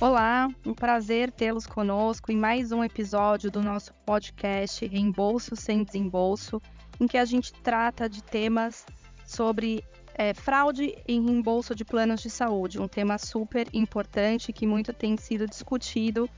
Olá, 0.00 0.48
um 0.64 0.72
prazer 0.72 1.28
tê-los 1.32 1.66
conosco 1.66 2.30
em 2.30 2.36
mais 2.36 2.70
um 2.70 2.84
episódio 2.84 3.50
do 3.50 3.60
nosso 3.60 3.92
podcast 4.06 4.86
Reembolso 4.86 5.56
sem 5.56 5.82
Desembolso, 5.82 6.62
em 7.00 7.08
que 7.08 7.18
a 7.18 7.24
gente 7.24 7.52
trata 7.52 8.08
de 8.08 8.22
temas 8.22 8.86
sobre 9.26 9.82
é, 10.14 10.32
fraude 10.32 10.96
em 11.08 11.20
reembolso 11.20 11.74
de 11.74 11.84
planos 11.84 12.22
de 12.22 12.30
saúde, 12.30 12.80
um 12.80 12.86
tema 12.86 13.18
super 13.18 13.66
importante 13.72 14.52
que 14.52 14.68
muito 14.68 14.92
tem 14.92 15.16
sido 15.16 15.48
discutido 15.48 16.30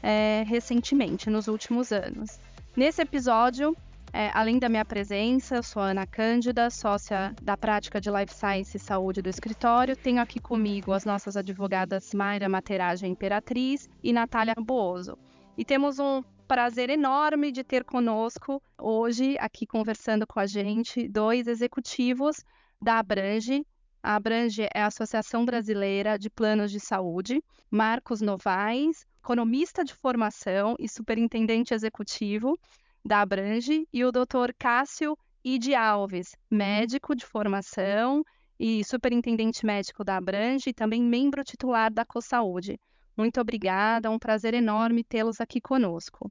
é, 0.00 0.44
recentemente, 0.46 1.28
nos 1.28 1.48
últimos 1.48 1.90
anos. 1.90 2.38
Nesse 2.76 3.02
episódio, 3.02 3.76
é, 4.12 4.30
além 4.32 4.58
da 4.58 4.68
minha 4.68 4.84
presença, 4.84 5.56
eu 5.56 5.62
sou 5.62 5.82
Ana 5.82 6.06
Cândida, 6.06 6.70
sócia 6.70 7.34
da 7.42 7.56
prática 7.56 8.00
de 8.00 8.10
Life 8.10 8.34
Science 8.34 8.76
e 8.76 8.80
Saúde 8.80 9.20
do 9.20 9.28
escritório. 9.28 9.96
Tenho 9.96 10.20
aqui 10.20 10.40
comigo 10.40 10.92
as 10.92 11.04
nossas 11.04 11.36
advogadas 11.36 12.14
Mayra 12.14 12.48
Materagem 12.48 13.12
Imperatriz 13.12 13.88
e 14.02 14.12
Natália 14.12 14.54
Bozo. 14.56 15.18
E 15.56 15.64
temos 15.64 15.98
um 15.98 16.22
prazer 16.46 16.88
enorme 16.88 17.52
de 17.52 17.62
ter 17.62 17.84
conosco 17.84 18.62
hoje, 18.78 19.36
aqui 19.38 19.66
conversando 19.66 20.26
com 20.26 20.40
a 20.40 20.46
gente, 20.46 21.06
dois 21.08 21.46
executivos 21.46 22.42
da 22.80 22.98
Abrange. 22.98 23.66
A 24.02 24.14
Abrange 24.14 24.62
é 24.74 24.80
a 24.80 24.86
Associação 24.86 25.44
Brasileira 25.44 26.18
de 26.18 26.30
Planos 26.30 26.70
de 26.70 26.80
Saúde. 26.80 27.42
Marcos 27.70 28.22
Novaes, 28.22 29.04
economista 29.22 29.84
de 29.84 29.92
formação 29.92 30.74
e 30.78 30.88
superintendente 30.88 31.74
executivo 31.74 32.58
da 33.08 33.22
Abrange, 33.22 33.88
e 33.92 34.04
o 34.04 34.12
Dr. 34.12 34.52
Cássio 34.58 35.16
Ide 35.42 35.74
Alves, 35.74 36.36
médico 36.50 37.16
de 37.16 37.24
formação 37.24 38.22
e 38.60 38.84
superintendente 38.84 39.64
médico 39.64 40.04
da 40.04 40.16
Abrange 40.16 40.70
e 40.70 40.74
também 40.74 41.02
membro 41.02 41.42
titular 41.42 41.90
da 41.90 42.04
CoSaúde. 42.04 42.78
Muito 43.16 43.40
obrigada, 43.40 44.08
é 44.08 44.10
um 44.10 44.18
prazer 44.18 44.52
enorme 44.52 45.02
tê-los 45.02 45.40
aqui 45.40 45.60
conosco. 45.60 46.30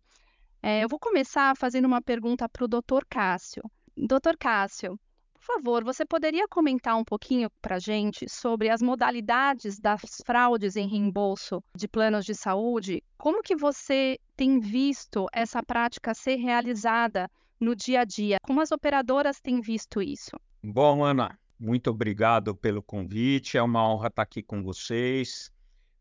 É, 0.62 0.84
eu 0.84 0.88
vou 0.88 1.00
começar 1.00 1.56
fazendo 1.58 1.86
uma 1.86 2.02
pergunta 2.02 2.48
para 2.48 2.64
o 2.64 2.68
Dr. 2.68 3.04
Cássio. 3.10 3.64
Dr. 3.98 4.38
Cássio, 4.40 5.00
favor, 5.48 5.84
você 5.84 6.06
poderia 6.06 6.48
comentar 6.48 6.98
um 6.98 7.04
pouquinho 7.04 7.50
para 7.62 7.78
a 7.78 7.80
gente 7.80 8.30
sobre 8.30 8.70
as 8.70 8.82
modalidades 8.82 9.80
das 9.80 10.02
fraudes 10.26 10.76
em 10.76 10.88
reembolso 10.88 11.64
de 11.76 11.88
planos 11.88 12.26
de 12.26 12.36
saúde? 12.36 13.02
Como 13.18 13.42
que 13.42 13.56
você 13.56 14.20
tem 14.36 14.60
visto 14.60 15.26
essa 15.32 15.64
prática 15.64 16.14
ser 16.14 16.36
realizada 16.36 17.32
no 17.60 17.76
dia 17.76 18.02
a 18.02 18.04
dia? 18.04 18.38
Como 18.44 18.62
as 18.62 18.72
operadoras 18.72 19.40
têm 19.40 19.62
visto 19.62 20.02
isso? 20.02 20.38
Bom, 20.62 21.04
Ana, 21.04 21.40
muito 21.58 21.90
obrigado 21.90 22.54
pelo 22.54 22.84
convite. 22.84 23.58
É 23.58 23.64
uma 23.64 23.88
honra 23.90 24.08
estar 24.08 24.24
aqui 24.24 24.44
com 24.44 24.62
vocês 24.62 25.52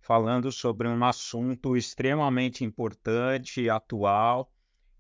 falando 0.00 0.52
sobre 0.52 0.88
um 0.88 1.04
assunto 1.04 1.76
extremamente 1.76 2.64
importante 2.64 3.62
e 3.62 3.70
atual 3.70 4.52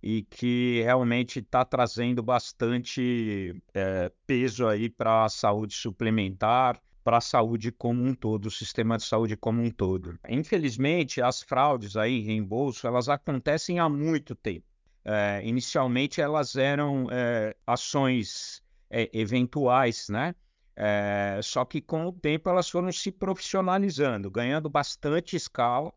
e 0.02 0.22
que 0.22 0.82
realmente 0.82 1.40
está 1.40 1.64
trazendo 1.64 2.22
bastante 2.22 3.54
é, 3.74 4.10
peso 4.26 4.66
aí 4.66 4.88
para 4.88 5.24
a 5.24 5.28
saúde 5.28 5.74
suplementar, 5.74 6.80
para 7.02 7.18
a 7.18 7.20
saúde 7.20 7.70
como 7.72 8.04
um 8.04 8.14
todo, 8.14 8.46
o 8.46 8.50
sistema 8.50 8.96
de 8.96 9.04
saúde 9.04 9.36
como 9.36 9.62
um 9.62 9.70
todo. 9.70 10.18
Infelizmente, 10.28 11.22
as 11.22 11.42
fraudes 11.42 11.96
aí, 11.96 12.20
reembolso, 12.20 12.86
elas 12.86 13.08
acontecem 13.08 13.78
há 13.78 13.88
muito 13.88 14.34
tempo. 14.34 14.66
É, 15.04 15.40
inicialmente, 15.44 16.20
elas 16.20 16.56
eram 16.56 17.06
é, 17.10 17.54
ações 17.66 18.62
eventuais, 18.90 20.08
né? 20.08 20.34
Só 21.42 21.64
que 21.64 21.80
com 21.80 22.06
o 22.06 22.12
tempo 22.12 22.48
elas 22.48 22.68
foram 22.68 22.92
se 22.92 23.10
profissionalizando, 23.10 24.30
ganhando 24.30 24.68
bastante 24.68 25.34
escala 25.34 25.92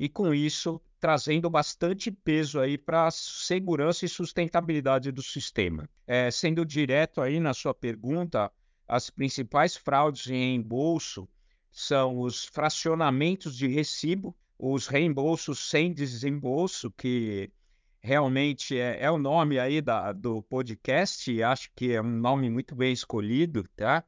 e 0.00 0.08
com 0.08 0.32
isso 0.32 0.80
trazendo 0.98 1.50
bastante 1.50 2.10
peso 2.10 2.58
aí 2.58 2.78
para 2.78 3.06
a 3.06 3.10
segurança 3.10 4.06
e 4.06 4.08
sustentabilidade 4.08 5.12
do 5.12 5.22
sistema. 5.22 5.86
É, 6.06 6.30
sendo 6.30 6.64
direto 6.64 7.20
aí 7.20 7.38
na 7.38 7.52
sua 7.52 7.74
pergunta, 7.74 8.50
as 8.88 9.10
principais 9.10 9.76
fraudes 9.76 10.26
em 10.26 10.32
reembolso 10.32 11.28
são 11.70 12.18
os 12.20 12.46
fracionamentos 12.46 13.54
de 13.54 13.68
recibo, 13.68 14.34
os 14.58 14.86
reembolsos 14.86 15.58
sem 15.58 15.92
desembolso, 15.92 16.90
que 16.90 17.52
realmente 18.00 18.78
é, 18.78 19.02
é 19.02 19.10
o 19.10 19.18
nome 19.18 19.58
aí 19.58 19.82
da, 19.82 20.12
do 20.14 20.42
podcast, 20.44 21.42
acho 21.42 21.70
que 21.76 21.92
é 21.92 22.00
um 22.00 22.10
nome 22.10 22.48
muito 22.48 22.74
bem 22.74 22.90
escolhido, 22.90 23.68
tá? 23.76 24.02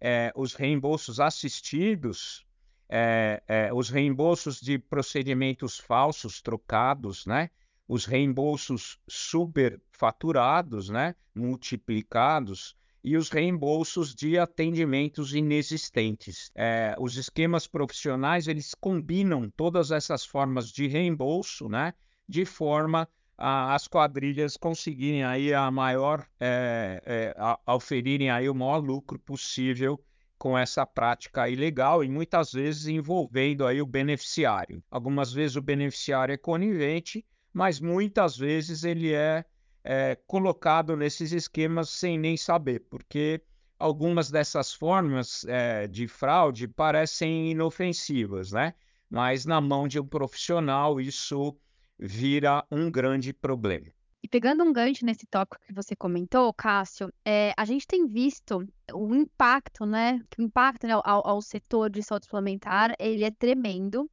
é, 0.00 0.32
os 0.36 0.54
reembolsos 0.54 1.20
assistidos, 1.20 2.46
é, 2.88 3.42
é, 3.46 3.72
os 3.72 3.90
reembolsos 3.90 4.60
de 4.60 4.78
procedimentos 4.78 5.78
falsos 5.78 6.40
trocados, 6.40 7.26
né? 7.26 7.50
os 7.86 8.04
reembolsos 8.04 8.98
superfaturados, 9.08 10.88
né? 10.88 11.14
multiplicados, 11.34 12.76
e 13.02 13.16
os 13.16 13.30
reembolsos 13.30 14.14
de 14.14 14.38
atendimentos 14.38 15.34
inexistentes. 15.34 16.50
É, 16.54 16.96
os 16.98 17.16
esquemas 17.16 17.66
profissionais 17.66 18.48
eles 18.48 18.74
combinam 18.74 19.50
todas 19.56 19.90
essas 19.90 20.24
formas 20.24 20.70
de 20.70 20.86
reembolso, 20.86 21.68
né? 21.68 21.94
de 22.28 22.44
forma 22.44 23.08
a, 23.36 23.74
as 23.74 23.86
quadrilhas 23.86 24.56
conseguirem 24.56 25.24
aí 25.24 25.54
a 25.54 25.70
maior, 25.70 26.26
é, 26.40 27.00
é, 27.06 27.34
a, 27.38 27.58
a 27.64 27.74
oferirem 27.76 28.30
aí 28.30 28.48
o 28.48 28.54
maior 28.54 28.78
lucro 28.78 29.18
possível 29.18 30.02
com 30.38 30.56
essa 30.56 30.86
prática 30.86 31.48
ilegal 31.48 32.04
e 32.04 32.08
muitas 32.08 32.52
vezes 32.52 32.86
envolvendo 32.86 33.66
aí 33.66 33.82
o 33.82 33.86
beneficiário. 33.86 34.82
Algumas 34.90 35.32
vezes 35.32 35.56
o 35.56 35.62
beneficiário 35.62 36.32
é 36.32 36.36
conivente, 36.36 37.26
mas 37.52 37.80
muitas 37.80 38.36
vezes 38.36 38.84
ele 38.84 39.12
é, 39.12 39.44
é 39.82 40.16
colocado 40.26 40.96
nesses 40.96 41.32
esquemas 41.32 41.90
sem 41.90 42.18
nem 42.18 42.36
saber, 42.36 42.86
porque 42.88 43.42
algumas 43.78 44.30
dessas 44.30 44.72
formas 44.72 45.44
é, 45.46 45.86
de 45.86 46.06
fraude 46.06 46.68
parecem 46.68 47.50
inofensivas, 47.50 48.52
né? 48.52 48.74
Mas 49.10 49.44
na 49.44 49.60
mão 49.60 49.88
de 49.88 49.98
um 49.98 50.06
profissional 50.06 51.00
isso 51.00 51.56
vira 51.98 52.64
um 52.70 52.90
grande 52.90 53.32
problema. 53.32 53.97
E 54.22 54.28
pegando 54.28 54.64
um 54.64 54.72
gancho 54.72 55.04
nesse 55.04 55.26
tópico 55.26 55.64
que 55.64 55.72
você 55.72 55.94
comentou, 55.94 56.52
Cássio, 56.52 57.12
é, 57.24 57.52
a 57.56 57.64
gente 57.64 57.86
tem 57.86 58.06
visto 58.06 58.66
o 58.92 59.14
impacto, 59.14 59.86
né? 59.86 60.20
o 60.36 60.42
impacto 60.42 60.86
né, 60.86 60.92
ao, 60.92 61.26
ao, 61.26 61.40
setor 61.40 61.88
de 61.88 62.02
saúde 62.02 62.26
suplementar, 62.26 62.94
ele 62.98 63.24
é 63.24 63.30
tremendo. 63.30 64.10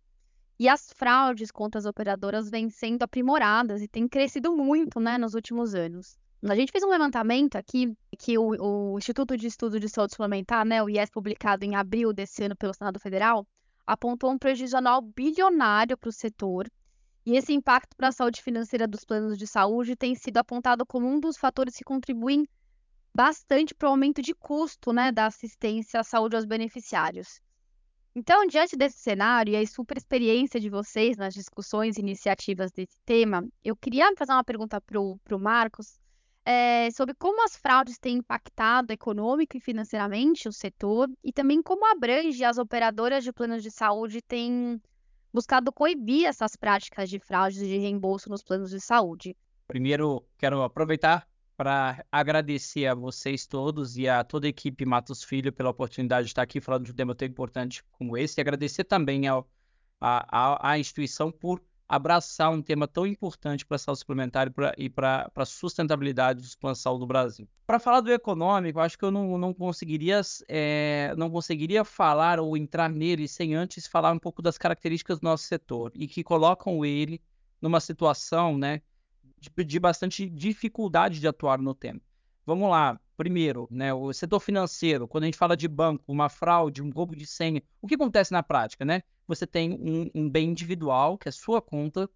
E 0.60 0.70
as 0.70 0.94
fraudes 0.94 1.52
contra 1.52 1.80
as 1.80 1.86
operadoras 1.86 2.50
vêm 2.50 2.70
sendo 2.70 3.04
aprimoradas 3.04 3.82
e 3.82 3.88
têm 3.88 4.08
crescido 4.08 4.56
muito, 4.56 5.00
né, 5.00 5.18
nos 5.18 5.34
últimos 5.34 5.74
anos. 5.74 6.18
A 6.48 6.56
gente 6.56 6.72
fez 6.72 6.84
um 6.84 6.90
levantamento 6.90 7.56
aqui 7.56 7.92
que 8.20 8.38
o, 8.38 8.94
o 8.94 8.98
Instituto 8.98 9.36
de 9.36 9.48
Estudo 9.48 9.80
de 9.80 9.90
Saúde 9.90 10.14
Suplementar, 10.14 10.64
né, 10.64 10.82
o 10.84 10.90
IES, 10.90 11.10
publicado 11.10 11.66
em 11.66 11.76
abril 11.76 12.14
desse 12.14 12.44
ano 12.44 12.56
pelo 12.56 12.74
Senado 12.74 13.00
Federal, 13.00 13.46
apontou 13.86 14.32
um 14.32 14.38
prejuízo 14.38 14.78
anual 14.78 15.02
bilionário 15.02 15.98
para 15.98 16.10
o 16.10 16.14
setor 16.14 16.70
e 17.26 17.36
esse 17.36 17.52
impacto 17.54 17.96
para 17.98 18.10
a 18.10 18.12
saúde 18.12 18.42
financeira 18.42 18.88
dos 18.88 19.04
planos 19.04 19.38
de 19.38 19.48
saúde 19.48 19.96
tem 19.96 20.14
sido 20.14 20.38
apontado 20.38 20.86
como 20.86 21.08
um 21.08 21.20
dos 21.20 21.38
fatores 21.38 21.76
que 21.76 21.84
contribuem 21.84 22.48
bastante 23.14 23.74
para 23.74 23.88
o 23.88 23.92
aumento 23.92 24.22
de 24.22 24.36
custo 24.36 24.94
né, 24.94 25.12
da 25.12 25.26
assistência 25.26 26.00
à 26.00 26.04
saúde 26.04 26.36
aos 26.36 26.46
beneficiários. 26.46 27.42
Então, 28.14 28.46
diante 28.46 28.78
desse 28.78 29.00
cenário 29.00 29.54
e 29.54 29.58
a 29.58 29.68
super 29.68 29.98
experiência 29.98 30.60
de 30.60 30.70
vocês 30.70 31.18
nas 31.18 31.34
discussões 31.34 31.98
e 31.98 32.02
iniciativas 32.02 32.72
desse 32.72 32.98
tema, 33.06 33.46
eu 33.64 33.76
queria 33.76 34.10
fazer 34.16 34.32
uma 34.32 34.44
pergunta 34.44 34.80
para 34.80 35.00
o 35.00 35.40
Marcos 35.40 36.00
é, 36.46 36.92
sobre 36.92 37.16
como 37.16 37.44
as 37.44 37.58
fraudes 37.58 37.98
têm 37.98 38.18
impactado 38.18 38.94
econômico 38.94 39.58
e 39.58 39.60
financeiramente 39.60 40.48
o 40.48 40.54
setor 40.54 41.10
e 41.24 41.34
também 41.34 41.62
como 41.62 41.86
abrange 41.86 42.44
as 42.44 42.58
operadoras 42.58 43.24
de 43.24 43.34
planos 43.34 43.64
de 43.64 43.72
saúde 43.72 44.22
têm 44.22 44.80
buscado 45.36 45.72
coibir 45.72 46.26
essas 46.26 46.56
práticas 46.56 47.10
de 47.10 47.20
fraude 47.20 47.60
de 47.60 47.78
reembolso 47.78 48.30
nos 48.30 48.42
planos 48.42 48.70
de 48.70 48.80
saúde. 48.80 49.36
Primeiro, 49.68 50.26
quero 50.38 50.64
aproveitar 50.64 51.28
para 51.58 52.06
agradecer 52.10 52.88
a 52.88 52.96
vocês 52.96 53.46
todos 53.46 53.98
e 53.98 54.08
a 54.08 54.24
toda 54.24 54.48
a 54.48 54.50
equipe 54.50 54.86
Matos 54.86 55.24
Filho 55.24 55.52
pela 55.52 55.70
oportunidade 55.70 56.26
de 56.26 56.32
estar 56.32 56.42
aqui 56.42 56.62
falando 56.62 56.86
de 56.86 56.92
um 56.92 56.96
tema 56.96 57.14
tão 57.14 57.28
importante 57.28 57.84
como 57.92 58.18
esse 58.18 58.40
e 58.40 58.42
agradecer 58.42 58.86
também 58.86 59.28
ao, 59.28 59.48
a, 60.00 60.26
a, 60.32 60.72
a 60.72 60.80
instituição 60.80 61.32
por 61.32 61.62
abraçar 61.88 62.52
um 62.52 62.62
tema 62.62 62.88
tão 62.88 63.06
importante 63.06 63.66
para 63.66 63.76
a 63.76 63.80
saúde 63.80 64.00
suplementar 64.00 64.52
e 64.78 64.90
para 64.90 65.32
a 65.36 65.46
sustentabilidade 65.46 66.42
do 66.42 66.58
plano 66.58 66.76
de 66.76 66.82
saúde 66.82 67.00
do 67.02 67.08
Brasil. 67.08 67.48
Para 67.66 67.80
falar 67.80 68.02
do 68.02 68.12
econômico, 68.12 68.80
acho 68.80 68.98
que 68.98 69.06
eu 69.06 69.12
não, 69.12 69.38
não, 69.38 69.54
conseguiria, 69.54 70.22
é, 70.48 71.14
não 71.18 71.30
conseguiria 71.30 71.84
falar 71.84 72.40
ou 72.40 72.58
entrar 72.58 72.90
nele 72.90 73.28
sem 73.28 73.56
antes 73.56 73.88
falar 73.88 74.12
um 74.12 74.20
pouco 74.20 74.42
das 74.42 74.58
características 74.58 75.20
do 75.20 75.24
nosso 75.24 75.44
setor 75.44 75.92
e 75.96 76.08
que 76.08 76.24
colocam 76.24 76.84
ele 76.84 77.22
numa 77.62 77.80
situação 77.80 78.58
né, 78.58 78.82
de, 79.40 79.64
de 79.64 79.80
bastante 79.80 80.30
dificuldade 80.30 81.20
de 81.20 81.28
atuar 81.28 81.60
no 81.60 81.74
tema. 81.74 82.02
Vamos 82.46 82.70
lá, 82.70 83.00
primeiro, 83.16 83.68
né, 83.72 83.94
o 83.94 84.12
setor 84.14 84.40
financeiro, 84.40 85.08
quando 85.08 85.24
a 85.24 85.28
gente 85.28 85.38
fala 85.38 85.56
de 85.56 85.68
banco, 85.68 86.04
uma 86.08 86.30
fraude, 86.30 86.82
um 86.82 86.90
roubo 86.90 87.16
de 87.16 87.26
senha, 87.26 87.62
o 87.82 87.88
que 87.88 87.96
acontece 87.96 88.32
na 88.32 88.44
prática, 88.44 88.84
né? 88.84 89.02
Você 89.28 89.48
tem 89.48 89.72
um, 89.74 90.10
um 90.14 90.30
bem 90.30 90.50
individual, 90.50 91.18
que 91.18 91.28
é 91.28 91.30
a 91.30 91.34
sua 91.34 91.62
conta, 91.62 92.10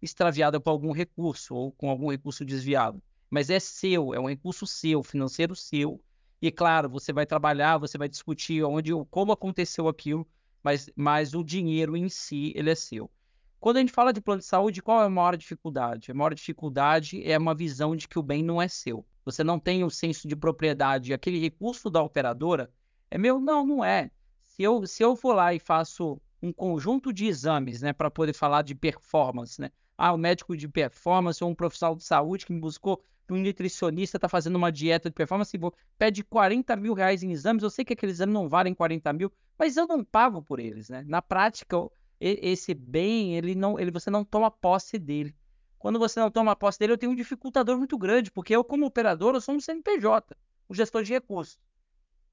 extraviada 0.00 0.60
por 0.60 0.70
algum 0.70 0.92
recurso 0.92 1.54
ou 1.54 1.72
com 1.72 1.88
algum 1.88 2.10
recurso 2.10 2.44
desviado. 2.44 3.02
Mas 3.30 3.50
é 3.50 3.58
seu, 3.58 4.12
é 4.12 4.20
um 4.20 4.28
recurso 4.28 4.66
seu, 4.66 5.02
financeiro 5.02 5.56
seu. 5.56 6.02
E 6.40 6.50
claro, 6.50 6.88
você 6.88 7.12
vai 7.12 7.24
trabalhar, 7.24 7.78
você 7.78 7.96
vai 7.96 8.08
discutir 8.08 8.62
onde, 8.64 8.92
como 9.10 9.32
aconteceu 9.32 9.88
aquilo, 9.88 10.26
mas, 10.62 10.90
mas 10.94 11.34
o 11.34 11.42
dinheiro 11.42 11.96
em 11.96 12.08
si, 12.08 12.52
ele 12.54 12.70
é 12.70 12.74
seu. 12.74 13.10
Quando 13.58 13.76
a 13.76 13.80
gente 13.80 13.92
fala 13.92 14.12
de 14.12 14.20
plano 14.20 14.40
de 14.40 14.46
saúde, 14.46 14.82
qual 14.82 15.02
é 15.02 15.06
a 15.06 15.08
maior 15.08 15.36
dificuldade? 15.36 16.10
A 16.10 16.14
maior 16.14 16.34
dificuldade 16.34 17.22
é 17.24 17.38
uma 17.38 17.54
visão 17.54 17.94
de 17.94 18.08
que 18.08 18.18
o 18.18 18.22
bem 18.22 18.42
não 18.42 18.60
é 18.60 18.66
seu. 18.66 19.06
Você 19.24 19.44
não 19.44 19.58
tem 19.58 19.84
o 19.84 19.90
senso 19.90 20.26
de 20.26 20.36
propriedade. 20.36 21.12
Aquele 21.12 21.38
recurso 21.38 21.88
da 21.90 22.02
operadora 22.02 22.70
é 23.10 23.18
meu? 23.18 23.40
Não, 23.40 23.66
não 23.66 23.84
é. 23.84 24.10
Se 24.46 24.62
eu, 24.62 24.86
se 24.86 25.02
eu 25.02 25.16
for 25.16 25.34
lá 25.34 25.54
e 25.54 25.58
faço 25.58 26.20
um 26.42 26.52
conjunto 26.52 27.12
de 27.12 27.26
exames, 27.26 27.82
né, 27.82 27.92
para 27.92 28.10
poder 28.10 28.32
falar 28.32 28.62
de 28.62 28.74
performance, 28.74 29.60
né? 29.60 29.70
Ah, 29.96 30.12
o 30.12 30.18
médico 30.18 30.56
de 30.56 30.66
performance 30.66 31.42
ou 31.44 31.50
um 31.50 31.54
profissional 31.54 31.94
de 31.94 32.02
saúde 32.02 32.44
que 32.44 32.52
me 32.52 32.60
buscou, 32.60 33.00
um 33.30 33.38
nutricionista 33.38 34.18
está 34.18 34.28
fazendo 34.28 34.56
uma 34.56 34.70
dieta 34.70 35.08
de 35.08 35.14
performance, 35.14 35.56
pede 35.98 36.22
40 36.22 36.76
mil 36.76 36.92
reais 36.92 37.22
em 37.22 37.30
exames. 37.30 37.62
Eu 37.62 37.70
sei 37.70 37.84
que 37.84 37.92
aqueles 37.92 38.16
exames 38.16 38.34
não 38.34 38.48
valem 38.48 38.74
40 38.74 39.12
mil, 39.12 39.32
mas 39.58 39.76
eu 39.76 39.86
não 39.86 40.04
pago 40.04 40.42
por 40.42 40.60
eles, 40.60 40.88
né? 40.88 41.04
Na 41.06 41.22
prática, 41.22 41.76
esse 42.20 42.74
bem, 42.74 43.36
ele 43.36 43.54
não, 43.54 43.78
ele, 43.78 43.90
você 43.90 44.10
não 44.10 44.24
toma 44.24 44.50
posse 44.50 44.98
dele. 44.98 45.34
Quando 45.82 45.98
você 45.98 46.20
não 46.20 46.30
toma 46.30 46.54
posse 46.54 46.78
dele, 46.78 46.92
eu 46.92 46.96
tenho 46.96 47.10
um 47.10 47.16
dificultador 47.16 47.76
muito 47.76 47.98
grande, 47.98 48.30
porque 48.30 48.54
eu, 48.54 48.62
como 48.62 48.86
operador, 48.86 49.34
eu 49.34 49.40
sou 49.40 49.56
um 49.56 49.58
CNPJ, 49.58 50.36
um 50.70 50.74
gestor 50.74 51.02
de 51.02 51.12
recursos. 51.12 51.58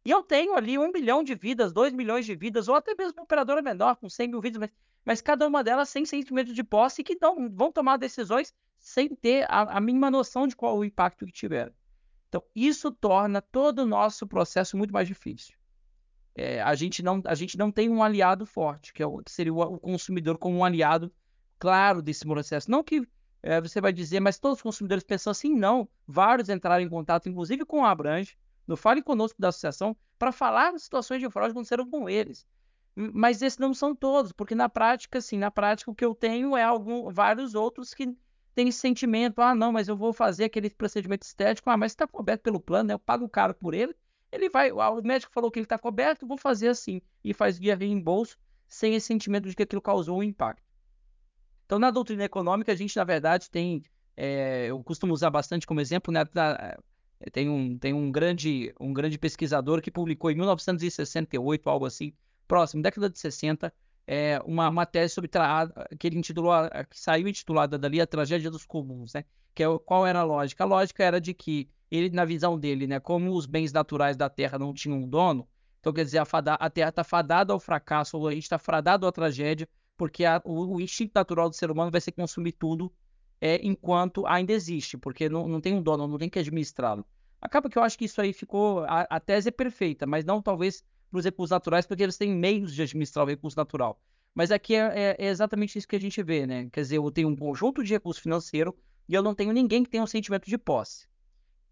E 0.05 0.11
eu 0.11 0.21
tenho 0.21 0.53
ali 0.53 0.77
um 0.77 0.91
milhão 0.91 1.23
de 1.23 1.33
vidas, 1.33 1.73
dois 1.73 1.91
milhões 1.91 2.27
de 2.27 2.35
vidas, 2.35 2.67
ou 2.67 2.75
até 2.75 2.93
mesmo 2.93 3.13
uma 3.17 3.23
operadora 3.23 3.59
menor, 3.59 3.95
com 3.95 4.07
100 4.07 4.27
mil 4.27 4.39
vidas, 4.39 4.59
mas, 4.59 4.69
mas 5.03 5.19
cada 5.19 5.47
uma 5.47 5.63
delas 5.63 5.89
sem 5.89 6.05
sentimento 6.05 6.53
de 6.53 6.63
posse 6.63 7.03
que 7.03 7.17
não 7.19 7.49
vão 7.49 7.71
tomar 7.71 7.97
decisões 7.97 8.53
sem 8.77 9.09
ter 9.15 9.47
a, 9.49 9.77
a 9.77 9.81
mínima 9.81 10.11
noção 10.11 10.45
de 10.45 10.55
qual 10.55 10.77
o 10.77 10.85
impacto 10.85 11.25
que 11.25 11.31
tiver. 11.31 11.73
Então, 12.27 12.43
isso 12.55 12.91
torna 12.91 13.41
todo 13.41 13.79
o 13.79 13.87
nosso 13.87 14.27
processo 14.27 14.77
muito 14.77 14.93
mais 14.93 15.07
difícil. 15.07 15.55
É, 16.35 16.61
a, 16.61 16.75
gente 16.75 17.01
não, 17.01 17.19
a 17.25 17.33
gente 17.33 17.57
não 17.57 17.71
tem 17.71 17.89
um 17.89 18.03
aliado 18.03 18.45
forte, 18.45 18.93
que, 18.93 19.01
é 19.01 19.07
o, 19.07 19.23
que 19.23 19.31
seria 19.31 19.51
o, 19.51 19.59
o, 19.59 19.79
consumidor 19.79 20.37
como 20.37 20.55
um 20.55 20.63
aliado 20.63 21.11
claro 21.57 21.99
desse 21.99 22.23
processo. 22.23 22.69
Não 22.69 22.83
que 22.83 23.07
é, 23.41 23.61
você 23.61 23.79
vai 23.79 23.93
dizer, 23.93 24.19
mas 24.19 24.37
todos 24.37 24.57
os 24.57 24.61
consumidores 24.61 25.03
pensam 25.03 25.31
assim, 25.31 25.53
não. 25.55 25.87
Vários 26.07 26.49
entraram 26.49 26.83
em 26.83 26.89
contato, 26.89 27.29
inclusive 27.29 27.65
com 27.65 27.85
a 27.85 27.91
Abrange, 27.91 28.37
no 28.67 28.75
Fale 28.75 29.01
Conosco 29.01 29.41
da 29.41 29.49
associação, 29.49 29.95
para 30.17 30.31
falar 30.31 30.71
das 30.71 30.83
situações 30.83 31.21
de 31.21 31.29
fraude 31.29 31.53
que 31.53 31.57
aconteceram 31.57 31.89
com 31.89 32.09
eles. 32.09 32.45
Mas 32.95 33.41
esses 33.41 33.57
não 33.57 33.73
são 33.73 33.95
todos, 33.95 34.31
porque 34.31 34.53
na 34.53 34.67
prática, 34.67 35.19
assim, 35.19 35.37
na 35.37 35.49
prática 35.49 35.89
o 35.89 35.95
que 35.95 36.03
eu 36.03 36.13
tenho 36.13 36.57
é 36.57 36.63
algum, 36.63 37.09
vários 37.09 37.55
outros 37.55 37.93
que 37.93 38.13
têm 38.53 38.67
esse 38.67 38.79
sentimento, 38.79 39.41
ah, 39.41 39.55
não, 39.55 39.71
mas 39.71 39.87
eu 39.87 39.95
vou 39.95 40.11
fazer 40.11 40.43
aquele 40.43 40.69
procedimento 40.69 41.23
estético, 41.23 41.69
ah, 41.69 41.77
mas 41.77 41.93
está 41.93 42.05
coberto 42.05 42.41
pelo 42.41 42.59
plano, 42.59 42.89
né? 42.89 42.93
eu 42.93 42.99
pago 42.99 43.29
caro 43.29 43.53
por 43.53 43.73
ele, 43.73 43.95
ele 44.31 44.49
vai, 44.49 44.71
o 44.71 45.01
médico 45.01 45.31
falou 45.31 45.49
que 45.49 45.59
ele 45.59 45.65
está 45.65 45.77
coberto, 45.77 46.27
vou 46.27 46.37
fazer 46.37 46.67
assim, 46.67 47.01
e 47.23 47.33
faz 47.33 47.57
via 47.57 47.75
reembolso, 47.75 48.37
sem 48.67 48.93
esse 48.95 49.07
sentimento 49.07 49.47
de 49.47 49.55
que 49.55 49.63
aquilo 49.63 49.81
causou 49.81 50.19
um 50.19 50.23
impacto. 50.23 50.68
Então, 51.69 51.77
na 51.77 51.91
doutrina 51.91 52.23
econômica, 52.23 52.71
a 52.71 52.75
gente, 52.75 52.97
na 52.97 53.03
verdade, 53.03 53.47
tem, 53.47 53.83
é, 54.17 54.65
eu 54.71 54.83
costumo 54.83 55.13
usar 55.13 55.29
bastante 55.29 55.67
como 55.67 55.79
exemplo, 55.79 56.11
né, 56.11 56.23
tem, 57.31 57.47
um, 57.47 57.77
tem 57.77 57.93
um, 57.93 58.11
grande, 58.11 58.73
um 58.79 58.91
grande 58.91 59.19
pesquisador 59.19 59.79
que 59.79 59.91
publicou 59.91 60.31
em 60.31 60.35
1968, 60.35 61.69
algo 61.69 61.85
assim, 61.85 62.11
próximo, 62.47 62.81
década 62.81 63.07
de 63.07 63.19
60, 63.19 63.71
é, 64.07 64.41
uma 64.45 64.71
matéria 64.71 65.07
sobre 65.07 65.29
que 65.99 66.07
ele 66.07 66.17
intitulou, 66.17 66.53
que 66.89 66.99
saiu 66.99 67.27
intitulada 67.27 67.77
dali 67.77 68.01
a 68.01 68.07
tragédia 68.07 68.49
dos 68.49 68.65
comuns, 68.65 69.13
né? 69.13 69.23
Que 69.53 69.61
é, 69.61 69.67
qual 69.85 70.07
era 70.07 70.21
a 70.21 70.23
lógica? 70.23 70.63
A 70.63 70.67
lógica 70.67 71.03
era 71.03 71.21
de 71.21 71.35
que 71.35 71.69
ele, 71.91 72.09
na 72.09 72.25
visão 72.25 72.57
dele, 72.57 72.87
né, 72.87 72.99
como 72.99 73.31
os 73.31 73.45
bens 73.45 73.71
naturais 73.71 74.17
da 74.17 74.27
Terra 74.27 74.57
não 74.57 74.73
tinham 74.73 74.97
um 74.97 75.07
dono, 75.07 75.47
então 75.79 75.93
quer 75.93 76.03
dizer, 76.03 76.17
a, 76.17 76.25
fada, 76.25 76.55
a 76.55 76.67
Terra 76.67 76.89
está 76.89 77.03
fadada 77.03 77.53
ao 77.53 77.59
fracasso, 77.59 78.17
ou 78.17 78.27
a 78.27 78.33
gente 78.33 78.41
está 78.41 78.57
fadado 78.57 79.05
à 79.05 79.11
tragédia, 79.11 79.69
porque 79.99 80.23
a, 80.23 80.41
o, 80.45 80.75
o, 80.75 80.81
instinto 80.81 81.11
natural 81.13 81.49
do 81.49 81.55
ser 81.57 81.69
humano 81.69 81.91
vai 81.91 81.99
ser 81.99 82.13
consumir 82.13 82.53
tudo 82.53 82.89
é, 83.41 83.59
enquanto 83.61 84.25
ainda 84.25 84.53
existe, 84.53 84.97
porque 84.97 85.27
não, 85.27 85.45
não 85.45 85.59
tem 85.59 85.75
um 85.75 85.81
dono, 85.81 86.07
não 86.07 86.17
tem 86.17 86.29
que 86.29 86.39
administrá-lo. 86.39 87.05
Acaba 87.41 87.69
que 87.69 87.77
eu 87.77 87.83
acho 87.83 87.97
que 87.97 88.05
isso 88.05 88.21
aí 88.21 88.31
ficou. 88.31 88.85
A, 88.85 89.01
a 89.01 89.19
tese 89.19 89.49
é 89.49 89.51
perfeita, 89.51 90.07
mas 90.07 90.23
não 90.23 90.41
talvez 90.41 90.85
para 91.11 91.19
os 91.19 91.25
recursos 91.25 91.51
naturais, 91.51 91.85
porque 91.85 92.01
eles 92.01 92.17
têm 92.17 92.33
meios 92.33 92.73
de 92.73 92.81
administrar 92.81 93.25
o 93.25 93.29
recurso 93.29 93.57
natural. 93.57 94.01
Mas 94.33 94.51
aqui 94.51 94.73
é, 94.73 94.79
é, 94.79 95.15
é, 95.19 95.27
exatamente 95.27 95.77
isso 95.77 95.87
que 95.87 95.97
a 95.97 96.01
gente 96.01 96.23
vê, 96.23 96.47
né? 96.47 96.69
Quer 96.71 96.81
dizer, 96.81 96.97
eu 96.97 97.11
tenho 97.11 97.27
um 97.27 97.35
conjunto 97.35 97.83
de 97.83 97.91
recurso 97.91 98.21
financeiro 98.21 98.73
e 99.07 99.13
eu 99.13 99.21
não 99.21 99.35
tenho 99.35 99.51
ninguém 99.51 99.83
que 99.83 99.89
tenha 99.89 100.03
um 100.03 100.07
sentimento 100.07 100.49
de 100.49 100.57
posse 100.57 101.07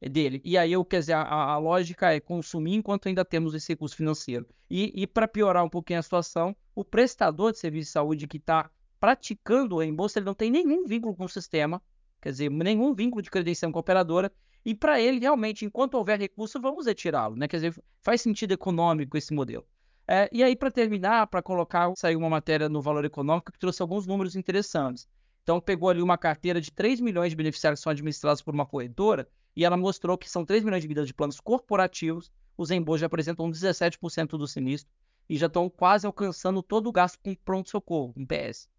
dele. 0.02 0.42
E 0.44 0.58
aí, 0.58 0.74
eu, 0.74 0.84
quer 0.84 1.00
dizer, 1.00 1.14
a, 1.14 1.24
a 1.24 1.58
lógica 1.58 2.14
é 2.14 2.20
consumir 2.20 2.76
enquanto 2.76 3.08
ainda 3.08 3.24
temos 3.24 3.54
esse 3.54 3.70
recurso 3.70 3.96
financeiro. 3.96 4.46
E, 4.70 4.92
e 4.94 5.08
para 5.08 5.30
piorar 5.30 5.64
um 5.64 5.70
pouquinho 5.70 6.00
a 6.00 6.04
situação, 6.04 6.54
o 6.78 6.86
prestador 6.86 7.52
de 7.52 7.58
serviço 7.58 7.88
de 7.88 7.92
saúde 7.92 8.28
que 8.28 8.38
está 8.38 8.70
praticando 9.00 9.76
o 9.76 9.80
reembolso, 9.80 10.20
ele 10.20 10.28
não 10.28 10.36
tem 10.36 10.52
nenhum 10.52 10.86
vínculo 10.86 11.16
com 11.16 11.26
o 11.26 11.30
sistema, 11.30 11.82
quer 12.22 12.30
dizer, 12.30 12.52
nenhum 12.52 12.94
vínculo 12.94 13.20
de 13.20 13.32
credenciação 13.32 13.72
com 13.72 13.80
a 13.80 13.82
operadora, 13.82 14.32
e 14.64 14.76
para 14.76 15.02
ele, 15.02 15.18
realmente, 15.18 15.66
enquanto 15.66 15.96
houver 15.96 16.20
recurso, 16.20 16.62
vamos 16.62 16.86
retirá-lo, 16.86 17.36
né? 17.36 17.48
Quer 17.48 17.56
dizer, 17.58 17.84
faz 18.04 18.22
sentido 18.22 18.52
econômico 18.52 19.18
esse 19.18 19.34
modelo. 19.34 19.66
É, 20.08 20.30
e 20.32 20.44
aí, 20.44 20.56
para 20.56 20.70
terminar, 20.70 21.26
para 21.26 21.42
colocar, 21.42 21.92
saiu 21.96 22.20
uma 22.20 22.30
matéria 22.30 22.70
no 22.70 22.80
Valor 22.80 23.06
Econômico 23.06 23.52
que 23.52 23.58
trouxe 23.58 23.82
alguns 23.82 24.06
números 24.06 24.36
interessantes. 24.36 25.08
Então, 25.42 25.60
pegou 25.60 25.90
ali 25.90 26.04
uma 26.04 26.18
carteira 26.18 26.62
de 26.62 26.72
3 26.72 27.02
milhões 27.02 27.32
de 27.32 27.36
beneficiários 27.36 27.80
que 27.80 27.86
são 27.86 27.92
administrados 27.92 28.44
por 28.44 28.54
uma 28.54 28.68
corretora 28.68 29.28
e 29.56 29.66
ela 29.66 29.78
mostrou 29.78 30.16
que 30.16 30.30
são 30.30 30.46
3 30.46 30.64
milhões 30.64 30.84
de 30.84 30.88
vidas 30.88 31.08
de 31.08 31.14
planos 31.14 31.40
corporativos, 31.40 32.32
os 32.56 32.70
reembolsos 32.70 33.02
já 33.02 33.08
apresentam 33.08 33.50
17% 33.50 34.38
do 34.38 34.48
sinistro 34.48 34.92
e 35.30 35.38
já 35.38 35.48
estão 35.48 35.70
quase 35.70 36.06
alcançando 36.06 36.62
todo 36.62 36.88
o 36.88 36.92
gasto 36.92 37.20
com 37.20 37.36
pronto-socorro, 37.36 38.14
com 38.14 38.26
PS. 38.26 38.70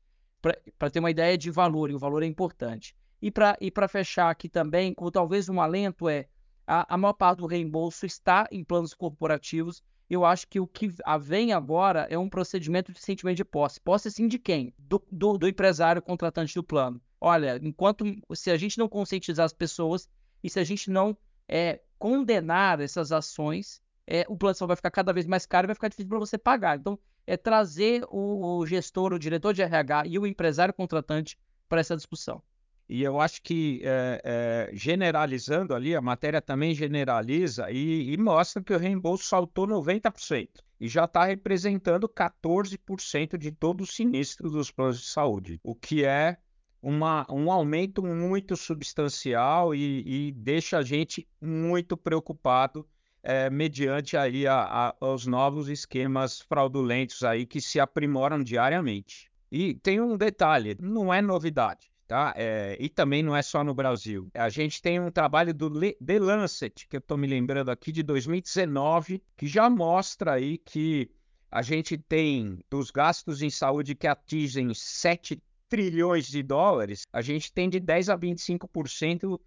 Para 0.40 0.90
ter 0.90 1.00
uma 1.00 1.10
ideia 1.10 1.36
de 1.36 1.50
valor, 1.50 1.90
e 1.90 1.94
o 1.94 1.98
valor 1.98 2.22
é 2.22 2.26
importante. 2.26 2.94
E 3.20 3.30
para 3.30 3.88
fechar 3.88 4.30
aqui 4.30 4.48
também, 4.48 4.94
com 4.94 5.10
talvez 5.10 5.48
um 5.48 5.60
alento 5.60 6.08
é 6.08 6.28
a, 6.66 6.94
a 6.94 6.98
maior 6.98 7.14
parte 7.14 7.38
do 7.38 7.46
reembolso 7.46 8.04
está 8.04 8.46
em 8.52 8.62
planos 8.62 8.92
corporativos. 8.92 9.82
Eu 10.08 10.24
acho 10.24 10.46
que 10.46 10.60
o 10.60 10.66
que 10.66 10.90
vem 11.20 11.52
agora 11.52 12.06
é 12.10 12.18
um 12.18 12.28
procedimento 12.28 12.92
de 12.92 13.00
sentimento 13.00 13.36
de 13.36 13.44
posse. 13.44 13.80
Posse 13.80 14.10
sim 14.10 14.28
de 14.28 14.38
quem? 14.38 14.74
Do, 14.78 15.02
do, 15.10 15.38
do 15.38 15.48
empresário 15.48 16.02
contratante 16.02 16.54
do 16.54 16.62
plano. 16.62 17.00
Olha, 17.20 17.58
enquanto 17.62 18.04
se 18.34 18.50
a 18.50 18.56
gente 18.56 18.78
não 18.78 18.88
conscientizar 18.88 19.44
as 19.46 19.52
pessoas 19.52 20.08
e 20.42 20.48
se 20.48 20.60
a 20.60 20.64
gente 20.64 20.90
não 20.90 21.16
é, 21.48 21.80
condenar 21.98 22.80
essas 22.80 23.10
ações, 23.12 23.82
é, 24.10 24.24
o 24.26 24.36
plano 24.36 24.54
de 24.54 24.58
saúde 24.58 24.70
vai 24.70 24.76
ficar 24.76 24.90
cada 24.90 25.12
vez 25.12 25.26
mais 25.26 25.44
caro 25.44 25.66
e 25.66 25.68
vai 25.68 25.74
ficar 25.74 25.88
difícil 25.88 26.08
para 26.08 26.18
você 26.18 26.38
pagar. 26.38 26.78
Então, 26.78 26.98
é 27.26 27.36
trazer 27.36 28.04
o, 28.08 28.58
o 28.58 28.66
gestor, 28.66 29.12
o 29.12 29.18
diretor 29.18 29.52
de 29.52 29.60
RH 29.60 30.04
e 30.06 30.18
o 30.18 30.26
empresário 30.26 30.72
contratante 30.72 31.38
para 31.68 31.80
essa 31.80 31.94
discussão. 31.94 32.42
E 32.88 33.02
eu 33.02 33.20
acho 33.20 33.42
que 33.42 33.82
é, 33.84 34.22
é, 34.24 34.70
generalizando 34.72 35.74
ali, 35.74 35.94
a 35.94 36.00
matéria 36.00 36.40
também 36.40 36.74
generaliza 36.74 37.70
e, 37.70 38.14
e 38.14 38.16
mostra 38.16 38.62
que 38.62 38.72
o 38.72 38.78
reembolso 38.78 39.24
saltou 39.24 39.66
90% 39.66 40.48
e 40.80 40.88
já 40.88 41.04
está 41.04 41.24
representando 41.24 42.08
14% 42.08 43.36
de 43.36 43.52
todo 43.52 43.82
o 43.82 43.86
sinistro 43.86 44.48
dos 44.50 44.70
planos 44.70 45.00
de 45.00 45.06
saúde, 45.06 45.60
o 45.62 45.74
que 45.74 46.02
é 46.02 46.38
uma, 46.80 47.26
um 47.28 47.52
aumento 47.52 48.02
muito 48.02 48.56
substancial 48.56 49.74
e, 49.74 50.28
e, 50.28 50.32
deixa 50.32 50.78
a 50.78 50.82
gente 50.82 51.28
muito 51.42 51.94
preocupado 51.94 52.88
é, 53.22 53.50
mediante 53.50 54.16
aí 54.16 54.46
a, 54.46 54.94
a, 55.00 55.06
os 55.06 55.26
novos 55.26 55.68
esquemas 55.68 56.40
fraudulentos 56.40 57.22
aí 57.22 57.46
que 57.46 57.60
se 57.60 57.78
aprimoram 57.80 58.42
diariamente. 58.42 59.30
E 59.50 59.74
tem 59.74 60.00
um 60.00 60.16
detalhe, 60.16 60.76
não 60.80 61.12
é 61.12 61.22
novidade 61.22 61.90
tá? 62.08 62.32
É, 62.34 62.74
e 62.80 62.88
também 62.88 63.22
não 63.22 63.36
é 63.36 63.42
só 63.42 63.62
no 63.62 63.74
Brasil. 63.74 64.30
A 64.32 64.48
gente 64.48 64.80
tem 64.80 64.98
um 64.98 65.10
trabalho 65.10 65.52
do 65.52 65.70
The 65.70 66.18
Lancet, 66.18 66.88
que 66.88 66.96
eu 66.96 67.00
estou 67.00 67.18
me 67.18 67.26
lembrando 67.26 67.70
aqui, 67.70 67.92
de 67.92 68.02
2019, 68.02 69.22
que 69.36 69.46
já 69.46 69.68
mostra 69.68 70.32
aí 70.32 70.56
que 70.56 71.10
a 71.50 71.60
gente 71.60 71.98
tem 71.98 72.58
dos 72.70 72.90
gastos 72.90 73.42
em 73.42 73.50
saúde 73.50 73.94
que 73.94 74.06
atingem 74.06 74.72
7 74.72 75.40
trilhões 75.68 76.26
de 76.26 76.42
dólares, 76.42 77.06
a 77.12 77.20
gente 77.20 77.52
tem 77.52 77.68
de 77.68 77.78
10 77.78 78.08
a 78.08 78.18
25% 78.18 79.38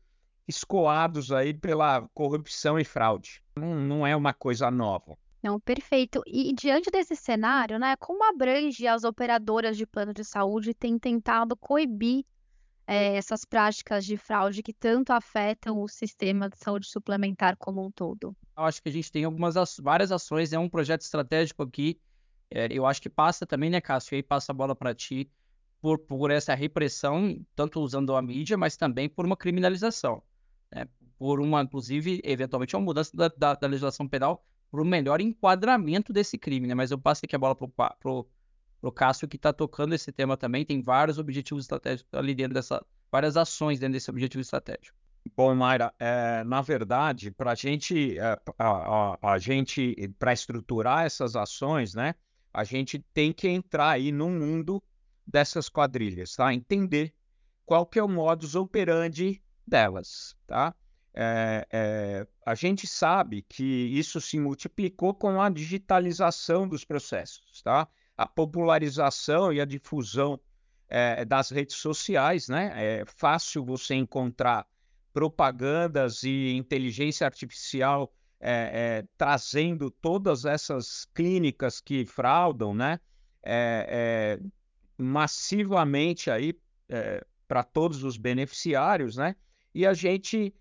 escoados 0.52 1.32
aí 1.32 1.54
pela 1.54 2.08
corrupção 2.14 2.78
e 2.78 2.84
fraude. 2.84 3.42
Não, 3.56 3.76
não 3.76 4.08
é 4.08 4.16
uma 4.16 4.34
coisa 4.34 4.70
nova. 4.70 5.18
Não, 5.42 5.60
perfeito. 5.60 6.22
E 6.28 6.54
diante 6.54 6.92
desse 6.92 7.16
cenário, 7.16 7.80
né, 7.80 7.96
como 7.98 8.24
abrange 8.24 8.86
as 8.86 9.04
operadoras 9.04 9.76
de 9.76 9.88
plano 9.88 10.14
de 10.14 10.24
saúde 10.24 10.74
têm 10.74 11.00
tentado 11.00 11.56
coibir 11.56 12.24
é, 12.86 13.16
essas 13.16 13.44
práticas 13.44 14.06
de 14.06 14.18
fraude 14.18 14.62
que 14.62 14.74
tanto 14.74 15.12
afetam 15.12 15.82
o 15.82 15.88
sistema 15.88 16.50
de 16.50 16.58
saúde 16.58 16.88
suplementar 16.88 17.56
como 17.58 17.84
um 17.84 17.90
todo? 17.90 18.36
Eu 18.56 18.64
acho 18.64 18.84
que 18.84 18.90
a 18.90 18.92
gente 18.92 19.12
tem 19.12 19.24
algumas 19.24 19.56
várias 19.80 20.12
ações, 20.12 20.54
é 20.54 20.60
um 20.60 20.70
projeto 20.70 21.02
estratégico 21.02 21.64
aqui. 21.64 22.00
É, 22.52 22.68
eu 22.70 22.86
acho 22.86 23.02
que 23.02 23.10
passa 23.10 23.46
também, 23.46 23.70
né, 23.70 23.82
Cássio? 23.82 24.14
E 24.14 24.18
aí 24.18 24.24
passa 24.24 24.52
a 24.52 24.56
bola 24.56 24.76
para 24.76 24.94
ti 24.94 25.32
por, 25.82 25.98
por 25.98 26.30
essa 26.30 26.54
repressão, 26.54 27.44
tanto 27.56 27.82
usando 27.82 28.16
a 28.16 28.22
mídia, 28.22 28.58
mas 28.58 28.78
também 28.78 29.10
por 29.10 29.26
uma 29.26 29.36
criminalização. 29.36 30.22
Né? 30.74 30.88
Por 31.18 31.40
uma, 31.40 31.62
inclusive, 31.62 32.22
eventualmente, 32.24 32.76
uma 32.76 32.84
mudança 32.84 33.16
da, 33.16 33.28
da, 33.28 33.54
da 33.56 33.68
legislação 33.68 34.08
penal 34.08 34.44
para 34.72 34.82
o 34.82 34.86
melhor 34.86 35.20
enquadramento 35.20 36.14
desse 36.14 36.38
crime, 36.38 36.68
né? 36.68 36.74
Mas 36.74 36.92
eu 36.92 36.98
passo 36.98 37.26
aqui 37.26 37.36
a 37.36 37.40
bola 37.40 37.56
para 37.56 38.10
o 38.82 38.92
Cássio 38.92 39.28
que 39.28 39.36
está 39.36 39.52
tocando 39.52 39.94
esse 39.94 40.12
tema 40.12 40.38
também. 40.38 40.66
Tem 40.66 40.82
vários 40.82 41.20
objetivos 41.20 41.66
estratégicos 41.66 42.14
ali 42.14 42.34
dentro 42.34 42.54
dessa, 42.54 42.84
várias 43.12 43.36
ações 43.36 43.80
dentro 43.80 43.94
desse 43.94 44.10
objetivo 44.10 44.42
estratégico. 44.42 44.98
Bom, 45.36 45.54
Mayra, 45.54 45.94
é, 46.00 46.44
na 46.46 46.62
verdade, 46.62 47.30
para 47.30 47.54
gente, 47.54 48.18
é, 48.18 48.40
a, 48.58 49.18
a, 49.22 49.34
a, 49.34 49.38
gente, 49.38 49.96
para 50.18 50.34
estruturar 50.34 51.06
essas 51.06 51.36
ações, 51.36 51.94
né, 51.94 52.16
a 52.54 52.64
gente 52.64 53.00
tem 53.14 53.32
que 53.32 53.48
entrar 53.48 53.90
aí 53.90 54.12
no 54.12 54.30
mundo 54.30 54.82
dessas 55.28 55.70
quadrilhas, 55.70 56.36
tá? 56.36 56.52
Entender 56.54 57.14
qual 57.66 57.86
que 57.86 58.00
é 58.00 58.04
o 58.04 58.10
modus 58.10 58.56
operandi 58.56 59.42
delas, 59.72 60.36
tá? 60.46 60.76
É, 61.14 61.68
é, 61.72 62.28
a 62.46 62.54
gente 62.56 62.86
sabe 62.86 63.42
que 63.42 63.64
isso 63.64 64.22
se 64.22 64.40
multiplicou 64.40 65.14
com 65.14 65.42
a 65.42 65.50
digitalização 65.50 66.68
dos 66.68 66.86
processos, 66.86 67.62
tá? 67.64 67.88
a 68.22 68.28
popularização 68.28 69.52
e 69.52 69.60
a 69.60 69.66
difusão 69.66 70.40
é, 70.88 71.26
das 71.26 71.50
redes 71.50 71.78
sociais, 71.78 72.48
né? 72.48 72.72
É 72.76 73.04
fácil 73.06 73.66
você 73.66 73.96
encontrar 73.96 74.68
propagandas 75.12 76.24
e 76.24 76.54
inteligência 76.56 77.26
artificial 77.26 78.14
é, 78.40 78.52
é, 78.52 79.08
trazendo 79.18 79.90
todas 79.90 80.46
essas 80.46 81.06
clínicas 81.16 81.82
que 81.82 82.06
fraudam, 82.06 82.74
né? 82.74 83.00
É, 83.44 84.40
massivamente 84.98 86.30
aí 86.30 86.54
para 87.48 87.64
todos 87.64 88.04
os 88.04 88.18
beneficiários, 88.18 89.16
né? 89.16 89.36
E 89.74 89.86
a 89.86 89.94
gente 89.94 90.54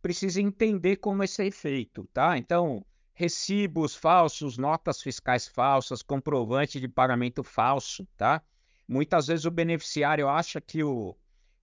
precisa 0.00 0.40
entender 0.40 0.96
como 0.96 1.24
isso 1.24 1.42
é 1.42 1.50
feito, 1.50 2.08
tá? 2.12 2.38
Então, 2.38 2.84
recibos 3.14 3.96
falsos, 3.96 4.56
notas 4.56 5.02
fiscais 5.02 5.48
falsas, 5.48 6.02
comprovante 6.02 6.78
de 6.78 6.86
pagamento 6.86 7.42
falso, 7.42 8.06
tá? 8.16 8.42
Muitas 8.86 9.26
vezes 9.26 9.44
o 9.44 9.50
beneficiário 9.50 10.28
acha 10.28 10.60
que, 10.60 10.82
o, 10.84 11.16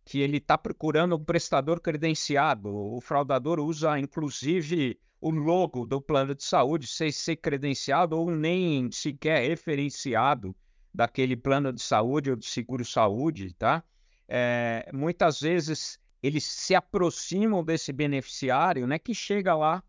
que 0.03 0.19
ele 0.19 0.37
está 0.37 0.57
procurando 0.57 1.15
um 1.15 1.23
prestador 1.23 1.79
credenciado. 1.79 2.69
O 2.69 2.99
fraudador 2.99 3.59
usa, 3.59 3.97
inclusive, 3.97 4.99
o 5.19 5.31
logo 5.31 5.85
do 5.85 6.01
plano 6.01 6.35
de 6.35 6.43
saúde, 6.43 6.87
sem 6.87 7.11
ser 7.11 7.37
credenciado 7.37 8.17
ou 8.17 8.29
nem 8.29 8.91
sequer 8.91 9.47
referenciado 9.47 10.55
daquele 10.93 11.35
plano 11.35 11.73
de 11.73 11.81
saúde 11.81 12.29
ou 12.29 12.35
de 12.35 12.45
seguro-saúde, 12.45 13.53
tá? 13.53 13.83
É, 14.27 14.89
muitas 14.93 15.39
vezes 15.39 15.99
eles 16.25 16.43
se 16.43 16.73
aproximam 16.73 17.63
desse 17.63 17.93
beneficiário, 17.93 18.87
né, 18.87 18.97
que 18.97 19.13
chega 19.13 19.53
lá 19.53 19.83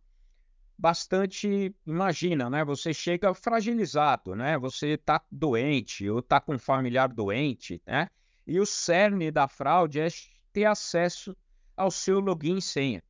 bastante, 0.78 1.74
imagina, 1.86 2.50
né? 2.50 2.62
Você 2.62 2.92
chega 2.92 3.32
fragilizado, 3.32 4.34
né? 4.34 4.58
Você 4.58 4.88
está 4.88 5.22
doente 5.32 6.06
ou 6.10 6.18
está 6.18 6.38
com 6.38 6.54
um 6.54 6.58
familiar 6.58 7.08
doente, 7.08 7.80
né? 7.86 8.08
E 8.46 8.60
o 8.60 8.66
cerne 8.66 9.30
da 9.30 9.48
fraude 9.48 10.00
é 10.00 10.08
ter 10.52 10.66
acesso 10.66 11.34
ao 11.74 11.90
seu 11.90 12.20
login 12.20 12.58
e 12.58 12.62
senha. 12.62 13.02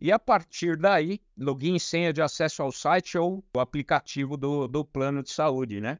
E 0.00 0.10
a 0.10 0.18
partir 0.18 0.78
daí, 0.78 1.20
login 1.36 1.74
e 1.74 1.80
senha 1.80 2.12
de 2.12 2.22
acesso 2.22 2.62
ao 2.62 2.72
site 2.72 3.18
ou 3.18 3.44
o 3.54 3.60
aplicativo 3.60 4.36
do, 4.36 4.66
do 4.66 4.84
plano 4.84 5.22
de 5.22 5.30
saúde, 5.30 5.80
né? 5.80 5.98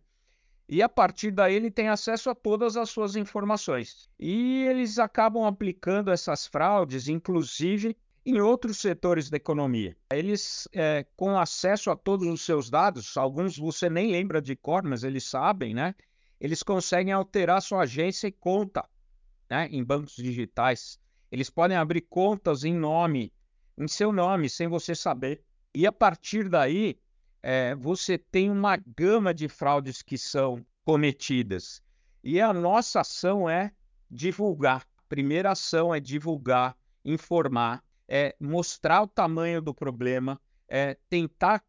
E 0.68 0.83
a 0.83 0.88
partir 0.88 1.30
daí 1.30 1.54
ele 1.54 1.71
tem 1.71 1.88
acesso 1.88 2.30
a 2.30 2.35
todas 2.35 2.76
as 2.76 2.88
suas 2.88 3.16
informações. 3.16 4.09
E 4.18 4.64
eles 4.64 4.99
acabam 4.99 5.44
aplicando 5.44 6.11
essas 6.11 6.47
fraudes, 6.47 7.06
inclusive 7.09 7.97
em 8.25 8.40
outros 8.40 8.78
setores 8.78 9.28
da 9.28 9.37
economia. 9.37 9.94
Eles, 10.11 10.66
é, 10.73 11.04
com 11.14 11.38
acesso 11.38 11.90
a 11.90 11.97
todos 11.97 12.26
os 12.26 12.40
seus 12.40 12.71
dados, 12.71 13.16
alguns 13.16 13.59
você 13.59 13.90
nem 13.90 14.11
lembra 14.11 14.40
de 14.40 14.56
cor, 14.56 14.83
mas 14.83 15.04
eles 15.04 15.25
sabem, 15.25 15.75
né? 15.75 15.94
Eles 16.40 16.62
conseguem 16.62 17.12
alterar 17.12 17.61
sua 17.61 17.83
agência 17.83 18.26
e 18.26 18.33
conta 18.33 18.88
né, 19.49 19.68
em 19.71 19.85
bancos 19.85 20.16
digitais. 20.16 20.99
Eles 21.30 21.50
podem 21.50 21.76
abrir 21.76 22.02
contas 22.02 22.64
em 22.64 22.75
nome, 22.75 23.33
em 23.76 23.87
seu 23.87 24.12
nome, 24.12 24.49
sem 24.49 24.68
você 24.68 24.94
saber. 24.94 25.42
E 25.75 25.87
a 25.87 25.92
partir 25.92 26.49
daí, 26.49 26.99
é, 27.46 27.74
você 27.74 28.16
tem 28.16 28.50
uma 28.50 28.74
gama 28.76 29.34
de 29.34 29.48
fraudes 29.48 30.00
que 30.00 30.16
são 30.16 30.64
cometidas. 30.82 31.82
E 32.22 32.40
a 32.40 32.54
nossa 32.54 33.02
ação 33.02 33.48
é 33.48 33.70
divulgar. 34.10 34.80
A 34.96 35.02
primeira 35.10 35.50
ação 35.50 35.94
é 35.94 36.00
divulgar, 36.00 36.74
informar 37.04 37.84
é 38.08 38.34
mostrar 38.40 39.02
o 39.02 39.06
tamanho 39.06 39.60
do 39.60 39.74
problema, 39.74 40.40
é 40.66 40.96
tentar 41.10 41.62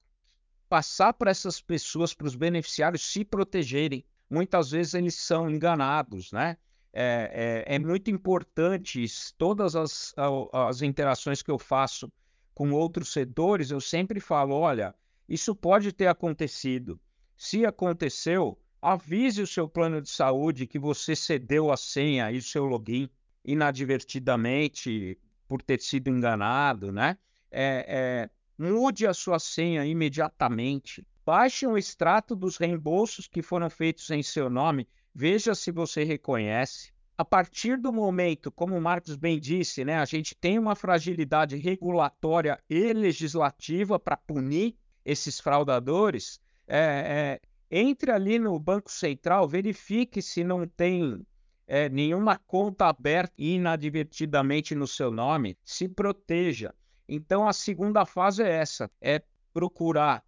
passar 0.70 1.12
para 1.14 1.32
essas 1.32 1.60
pessoas, 1.62 2.14
para 2.14 2.28
os 2.28 2.36
beneficiários 2.36 3.06
se 3.06 3.26
protegerem. 3.26 4.06
Muitas 4.30 4.72
vezes 4.72 4.94
eles 4.94 5.16
são 5.16 5.50
enganados, 5.50 6.32
né? 6.32 6.58
É, 6.94 7.66
é, 7.68 7.76
é 7.76 7.80
muito 7.80 8.10
importante 8.10 9.06
todas 9.38 9.76
as, 9.76 10.14
as 10.54 10.82
interações 10.82 11.42
que 11.42 11.52
eu 11.52 11.60
faço 11.60 12.10
com 12.54 12.72
outros 12.72 13.12
setores, 13.12 13.70
eu 13.70 13.82
sempre 13.82 14.22
falo, 14.22 14.56
olha, 14.56 14.96
isso 15.28 15.56
pode 15.56 15.92
ter 15.92 16.08
acontecido. 16.08 17.00
Se 17.36 17.66
aconteceu, 17.66 18.58
avise 18.82 19.42
o 19.42 19.48
seu 19.48 19.68
plano 19.68 20.02
de 20.02 20.10
saúde 20.10 20.68
que 20.68 20.78
você 20.78 21.16
cedeu 21.16 21.72
a 21.72 21.78
senha 21.78 22.32
e 22.32 22.38
o 22.38 22.42
seu 22.42 22.66
login 22.66 23.10
inadvertidamente 23.44 25.20
por 25.48 25.62
ter 25.62 25.80
sido 25.82 26.10
enganado, 26.10 26.92
né? 26.92 27.18
É, 27.52 27.86
é, 27.88 28.30
mude 28.58 29.06
a 29.06 29.14
sua 29.14 29.40
senha 29.40 29.86
imediatamente. 29.86 31.06
Baixe 31.26 31.66
um 31.66 31.78
extrato 31.78 32.36
dos 32.36 32.58
reembolsos 32.58 33.28
que 33.28 33.42
foram 33.42 33.70
feitos 33.70 34.10
em 34.12 34.22
seu 34.22 34.50
nome. 34.50 34.88
Veja 35.14 35.56
se 35.56 35.72
você 35.72 36.04
reconhece. 36.04 36.94
A 37.18 37.24
partir 37.24 37.78
do 37.78 37.94
momento, 37.94 38.52
como 38.52 38.76
o 38.76 38.82
Marcos 38.82 39.16
bem 39.16 39.40
disse, 39.40 39.86
né, 39.86 39.98
a 39.98 40.06
gente 40.06 40.36
tem 40.36 40.60
uma 40.60 40.76
fragilidade 40.76 41.56
regulatória 41.56 42.62
e 42.70 42.92
legislativa 42.92 43.98
para 43.98 44.18
punir 44.18 44.76
esses 45.06 45.40
fraudadores. 45.40 46.40
É, 46.68 47.40
é, 47.40 47.42
entre 47.70 48.12
ali 48.12 48.40
no 48.40 48.60
Banco 48.60 48.92
Central, 48.92 49.48
verifique 49.48 50.22
se 50.22 50.44
não 50.44 50.68
tem 50.68 51.26
é, 51.68 51.90
nenhuma 51.90 52.38
conta 52.38 52.88
aberta 52.88 53.34
inadvertidamente 53.38 54.76
no 54.76 54.88
seu 54.88 55.12
nome, 55.12 55.58
se 55.64 55.88
proteja. 55.88 56.74
Então, 57.08 57.48
a 57.48 57.54
segunda 57.54 58.06
fase 58.06 58.44
é 58.44 58.50
essa: 58.50 58.90
é 59.00 59.22
procurar 59.54 60.24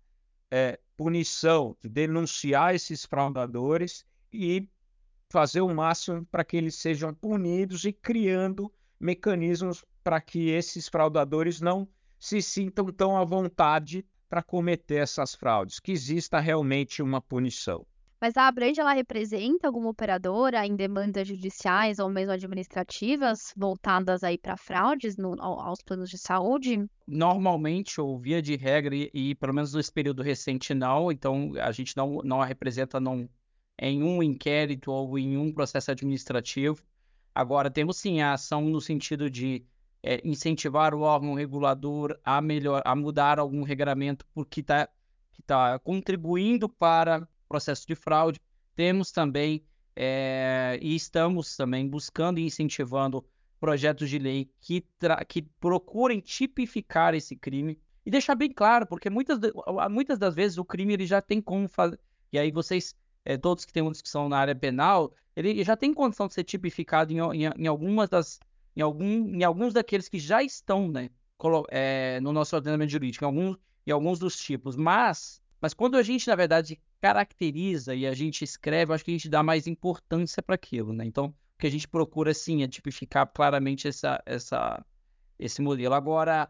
é, 0.51 0.79
punição, 0.95 1.75
denunciar 1.83 2.73
esses 2.75 3.05
fraudadores 3.05 4.05
e 4.31 4.67
fazer 5.29 5.61
o 5.61 5.73
máximo 5.73 6.25
para 6.25 6.43
que 6.43 6.57
eles 6.57 6.75
sejam 6.75 7.13
punidos 7.13 7.83
e 7.85 7.91
criando 7.91 8.71
mecanismos 8.99 9.83
para 10.03 10.21
que 10.21 10.49
esses 10.49 10.87
fraudadores 10.87 11.59
não 11.59 11.87
se 12.17 12.41
sintam 12.41 12.87
tão 12.87 13.17
à 13.17 13.23
vontade 13.23 14.05
para 14.29 14.43
cometer 14.43 14.95
essas 14.95 15.33
fraudes, 15.35 15.79
que 15.79 15.91
exista 15.91 16.39
realmente 16.39 17.01
uma 17.01 17.21
punição. 17.21 17.85
Mas 18.19 18.35
a 18.35 18.47
Abrange, 18.47 18.81
ela 18.81 18.93
representa 18.93 19.67
alguma 19.67 19.89
operadora 19.89 20.65
em 20.65 20.75
demandas 20.75 21.27
judiciais 21.27 21.99
ou 21.99 22.09
mesmo 22.09 22.31
administrativas 22.31 23.53
voltadas 23.55 24.23
aí 24.23 24.39
para 24.39 24.57
fraudes 24.57 25.17
no, 25.17 25.39
aos 25.39 25.83
planos 25.83 26.09
de 26.09 26.17
saúde? 26.17 26.83
Normalmente, 27.05 28.01
ou 28.01 28.17
via 28.17 28.41
de 28.41 28.55
regra, 28.55 28.95
e, 28.95 29.11
e, 29.13 29.35
pelo 29.35 29.53
menos 29.53 29.73
nesse 29.73 29.91
período 29.91 30.23
recente 30.23 30.73
não, 30.73 31.11
então 31.11 31.51
a 31.61 31.71
gente 31.71 31.95
não, 31.95 32.19
não 32.23 32.41
a 32.41 32.45
representa 32.45 32.99
não, 32.99 33.29
em 33.79 34.01
um 34.01 34.23
inquérito 34.23 34.91
ou 34.91 35.19
em 35.19 35.37
um 35.37 35.53
processo 35.53 35.91
administrativo. 35.91 36.83
Agora, 37.35 37.69
temos 37.69 37.97
sim 37.97 38.19
a 38.19 38.33
ação 38.33 38.61
no 38.61 38.81
sentido 38.81 39.29
de 39.29 39.63
é, 40.03 40.21
incentivar 40.23 40.93
o 40.93 41.01
órgão 41.01 41.33
regulador 41.33 42.17
a, 42.23 42.41
melhor, 42.41 42.81
a 42.85 42.95
mudar 42.95 43.39
algum 43.39 43.63
regramento 43.63 44.25
porque 44.33 44.61
está 44.61 44.87
tá 45.45 45.79
contribuindo 45.79 46.69
para 46.69 47.27
processo 47.47 47.87
de 47.87 47.95
fraude. 47.95 48.39
Temos 48.75 49.11
também 49.11 49.63
é, 49.95 50.77
e 50.81 50.95
estamos 50.95 51.55
também 51.55 51.87
buscando 51.87 52.39
e 52.39 52.45
incentivando 52.45 53.25
projetos 53.59 54.09
de 54.09 54.19
lei 54.19 54.49
que, 54.61 54.85
que 55.27 55.41
procurem 55.59 56.19
tipificar 56.19 57.15
esse 57.15 57.35
crime 57.35 57.79
e 58.05 58.11
deixar 58.11 58.35
bem 58.35 58.51
claro, 58.51 58.85
porque 58.85 59.09
muitas, 59.09 59.39
muitas 59.89 60.19
das 60.19 60.35
vezes 60.35 60.57
o 60.57 60.63
crime 60.63 60.93
ele 60.93 61.05
já 61.05 61.21
tem 61.21 61.41
como 61.41 61.67
fazer. 61.67 61.99
E 62.31 62.37
aí 62.37 62.51
vocês, 62.51 62.95
é, 63.25 63.35
todos 63.35 63.65
que 63.65 63.73
têm 63.73 63.83
uma 63.83 63.91
discussão 63.91 64.29
na 64.29 64.37
área 64.37 64.55
penal, 64.55 65.11
ele 65.35 65.63
já 65.63 65.75
tem 65.75 65.93
condição 65.93 66.27
de 66.27 66.33
ser 66.33 66.43
tipificado 66.43 67.11
em, 67.11 67.17
em, 67.17 67.49
em 67.57 67.67
algumas 67.67 68.09
das, 68.09 68.39
em, 68.77 68.81
algum, 68.81 69.35
em 69.35 69.43
alguns 69.43 69.73
daqueles 69.73 70.07
que 70.07 70.19
já 70.19 70.43
estão 70.43 70.87
né, 70.87 71.09
é, 71.69 72.19
no 72.21 72.31
nosso 72.31 72.55
ordenamento 72.55 72.91
jurídico, 72.91 73.25
em 73.25 73.27
alguns, 73.27 73.57
em 73.87 73.91
alguns 73.91 74.19
dos 74.19 74.37
tipos. 74.37 74.75
Mas, 74.75 75.41
mas 75.59 75.73
quando 75.73 75.97
a 75.97 76.03
gente, 76.03 76.27
na 76.27 76.35
verdade, 76.35 76.79
caracteriza 77.01 77.95
e 77.95 78.05
a 78.05 78.13
gente 78.13 78.43
escreve, 78.43 78.93
acho 78.93 79.03
que 79.03 79.09
a 79.09 79.15
gente 79.15 79.29
dá 79.29 79.41
mais 79.41 79.65
importância 79.65 80.43
para 80.43 80.53
aquilo. 80.53 80.93
Né? 80.93 81.05
Então, 81.05 81.25
o 81.25 81.57
que 81.57 81.65
a 81.65 81.71
gente 81.71 81.87
procura, 81.87 82.35
sim, 82.35 82.61
é 82.61 82.67
tipificar 82.67 83.25
claramente 83.33 83.87
essa, 83.87 84.21
essa, 84.23 84.85
esse 85.39 85.59
modelo. 85.59 85.95
Agora, 85.95 86.47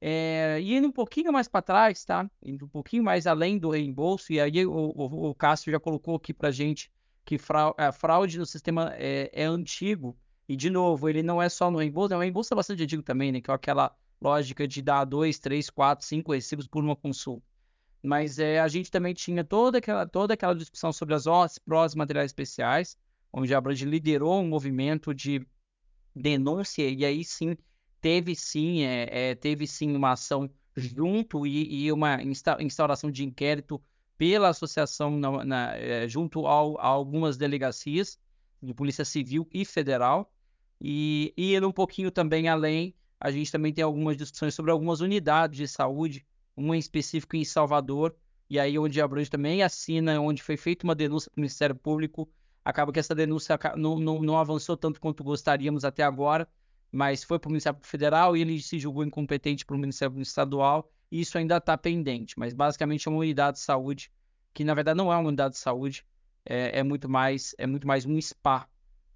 é, 0.00 0.58
indo 0.60 0.88
um 0.88 0.92
pouquinho 0.92 1.32
mais 1.32 1.46
para 1.46 1.62
trás, 1.62 2.04
tá? 2.04 2.28
Indo 2.42 2.64
um 2.64 2.68
pouquinho 2.68 3.04
mais 3.04 3.24
além 3.24 3.56
do 3.56 3.70
reembolso, 3.70 4.32
e 4.32 4.40
aí 4.40 4.66
o, 4.66 4.72
o, 4.72 5.30
o 5.30 5.34
Cássio 5.34 5.70
já 5.70 5.78
colocou 5.78 6.16
aqui 6.16 6.34
para 6.34 6.50
gente 6.50 6.90
que 7.24 7.38
fraude, 7.38 7.74
a 7.78 7.92
fraude 7.92 8.36
no 8.36 8.46
sistema 8.46 8.92
é, 8.96 9.30
é, 9.32 9.44
antigo, 9.44 10.16
e 10.48 10.56
de 10.56 10.70
novo, 10.70 11.08
ele 11.08 11.22
não 11.22 11.42
é 11.42 11.48
só 11.48 11.70
no 11.70 11.78
reembolso, 11.78 12.16
reembolso 12.18 12.54
é 12.54 12.56
bastante 12.56 12.82
antigo 12.82 13.02
também, 13.02 13.30
né? 13.30 13.40
Que 13.40 13.50
é 13.50 13.54
aquela 13.54 13.94
lógica 14.20 14.66
de 14.66 14.80
dar 14.80 15.04
dois, 15.04 15.38
três, 15.38 15.68
quatro, 15.68 16.06
cinco 16.06 16.32
recibos 16.32 16.66
por 16.66 16.82
uma 16.82 16.96
consulta. 16.96 17.46
Mas 18.02 18.38
é, 18.38 18.58
a 18.58 18.66
gente 18.66 18.90
também 18.90 19.12
tinha 19.12 19.44
toda 19.44 19.78
aquela, 19.78 20.06
toda 20.06 20.34
aquela 20.34 20.54
discussão 20.54 20.90
sobre 20.92 21.14
as 21.14 21.26
OS, 21.26 21.58
prós 21.58 21.94
materiais 21.94 22.30
especiais, 22.30 22.96
onde 23.30 23.54
a 23.54 23.60
Brand 23.60 23.80
liderou 23.82 24.40
um 24.40 24.48
movimento 24.48 25.14
de 25.14 25.46
denúncia, 26.14 26.88
e 26.88 27.04
aí 27.04 27.22
sim 27.24 27.56
teve 28.00 28.34
sim, 28.34 28.84
é, 28.84 29.30
é, 29.30 29.34
teve 29.34 29.66
sim 29.66 29.94
uma 29.94 30.12
ação 30.12 30.48
junto 30.74 31.46
e, 31.46 31.84
e, 31.84 31.92
uma 31.92 32.22
instauração 32.22 33.10
de 33.10 33.24
inquérito 33.24 33.82
pela 34.16 34.48
associação 34.48 35.18
na, 35.18 35.44
na, 35.44 35.76
é, 35.76 36.08
junto 36.08 36.46
ao, 36.46 36.78
a 36.78 36.86
algumas 36.86 37.36
delegacias 37.36 38.18
de 38.62 38.72
polícia 38.72 39.04
civil 39.04 39.46
e 39.52 39.64
federal 39.64 40.32
e, 40.80 41.32
e 41.36 41.54
indo 41.54 41.68
um 41.68 41.72
pouquinho 41.72 42.10
também 42.10 42.48
além 42.48 42.94
a 43.20 43.30
gente 43.30 43.50
também 43.50 43.72
tem 43.72 43.82
algumas 43.82 44.16
discussões 44.16 44.54
sobre 44.54 44.70
algumas 44.70 45.00
unidades 45.00 45.56
de 45.56 45.66
saúde 45.66 46.24
uma 46.56 46.76
em 46.76 46.78
específico 46.78 47.36
em 47.36 47.44
Salvador 47.44 48.14
e 48.48 48.58
aí 48.58 48.78
onde 48.78 49.00
a 49.00 49.04
Abrange 49.04 49.30
também 49.30 49.62
assina 49.62 50.20
onde 50.20 50.42
foi 50.42 50.56
feita 50.56 50.84
uma 50.84 50.94
denúncia 50.94 51.30
para 51.30 51.38
o 51.38 51.40
Ministério 51.40 51.74
Público 51.74 52.28
acaba 52.64 52.92
que 52.92 52.98
essa 52.98 53.14
denúncia 53.14 53.58
não, 53.76 53.98
não, 53.98 54.20
não 54.20 54.38
avançou 54.38 54.76
tanto 54.76 55.00
quanto 55.00 55.24
gostaríamos 55.24 55.84
até 55.84 56.02
agora 56.02 56.48
mas 56.90 57.22
foi 57.22 57.38
para 57.38 57.48
o 57.48 57.52
Ministério 57.52 57.78
Federal 57.82 58.36
e 58.36 58.40
ele 58.40 58.60
se 58.60 58.78
julgou 58.78 59.04
incompetente 59.04 59.64
para 59.64 59.76
o 59.76 59.78
Ministério 59.78 60.20
Estadual, 60.20 60.90
e 61.10 61.20
isso 61.20 61.36
ainda 61.38 61.58
está 61.58 61.76
pendente. 61.76 62.38
Mas 62.38 62.54
basicamente 62.54 63.06
é 63.06 63.10
uma 63.10 63.20
unidade 63.20 63.58
de 63.58 63.62
saúde, 63.62 64.10
que 64.54 64.64
na 64.64 64.74
verdade 64.74 64.96
não 64.96 65.12
é 65.12 65.16
uma 65.16 65.28
unidade 65.28 65.54
de 65.54 65.60
saúde, 65.60 66.04
é, 66.44 66.78
é 66.80 66.82
muito, 66.82 67.08
mais, 67.08 67.54
é 67.58 67.66
muito 67.66 67.86
mais 67.86 68.06
um 68.06 68.20
spa 68.20 68.68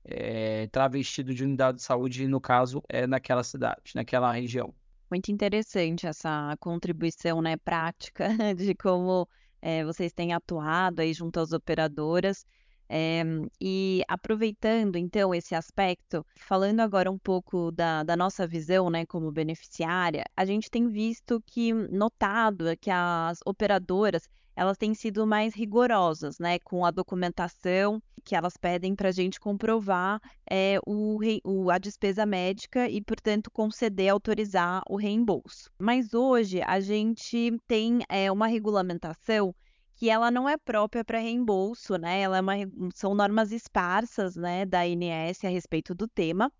é, 0.05 0.67
travestido 0.69 1.35
de 1.35 1.45
unidade 1.45 1.79
de 1.79 1.83
saúde, 1.83 2.27
no 2.27 2.41
caso, 2.41 2.83
é 2.89 3.07
naquela 3.07 3.43
cidade, 3.43 3.93
naquela 3.95 4.33
região. 4.33 4.75
Muito 5.11 5.31
interessante 5.31 6.07
essa 6.07 6.57
contribuição 6.59 7.43
né, 7.43 7.57
prática 7.59 8.29
de 8.57 8.75
como 8.75 9.29
é, 9.61 9.85
vocês 9.85 10.13
têm 10.13 10.33
atuado 10.33 11.01
aí 11.01 11.13
junto 11.13 11.39
às 11.39 11.53
operadoras. 11.53 12.47
É, 12.95 13.23
e 13.59 14.03
aproveitando 14.07 14.97
então 14.97 15.35
esse 15.35 15.55
aspecto, 15.55 16.27
falando 16.37 16.81
agora 16.81 17.11
um 17.11 17.19
pouco 17.19 17.71
da, 17.71 18.03
da, 18.03 18.15
nossa 18.15 18.47
visão, 18.47 18.91
né, 18.91 19.07
como 19.07 19.33
beneficiária, 19.33 20.25
a 20.37 20.45
gente 20.45 20.71
tem 20.71 20.89
visto 20.89 21.43
que 21.47 21.73
notado 21.73 22.77
que 22.79 22.91
as 22.91 23.39
operadoras 23.47 24.29
elas 24.55 24.77
têm 24.77 24.95
sido 24.95 25.27
mais 25.27 25.55
rigorosas, 25.55 26.39
né, 26.39 26.59
com 26.61 26.85
a 26.85 26.91
documentação 26.91 28.03
que 28.25 28.37
elas 28.37 28.57
pedem 28.57 28.95
para 28.95 29.09
a 29.09 29.13
gente 29.13 29.41
comprovar 29.41 30.21
é, 30.49 30.79
o, 30.87 31.19
o, 31.45 31.71
a 31.71 31.79
despesa 31.79 32.25
médica 32.25 32.89
e, 32.89 33.01
portanto, 33.01 33.51
conceder, 33.51 34.11
autorizar 34.11 34.83
o 34.89 34.97
reembolso. 34.97 35.71
Mas 35.79 36.15
hoje 36.15 36.63
a 36.63 36.79
gente 36.81 37.57
tem 37.67 38.01
é, 38.09 38.31
uma 38.31 38.47
regulamentação 38.47 39.55
que 39.97 40.09
ela 40.09 40.31
não 40.31 40.49
é 40.49 40.57
própria 40.57 41.05
para 41.05 41.19
reembolso, 41.19 41.97
né? 41.97 42.21
Ela 42.23 42.39
é 42.39 42.41
uma, 42.41 42.55
são 42.95 43.15
normas 43.15 43.53
esparsas, 43.53 44.37
né, 44.37 44.65
da 44.65 44.81
ANS 44.81 45.45
a 45.45 45.49
respeito 45.49 45.95
do 45.95 46.09
tema. 46.09 46.51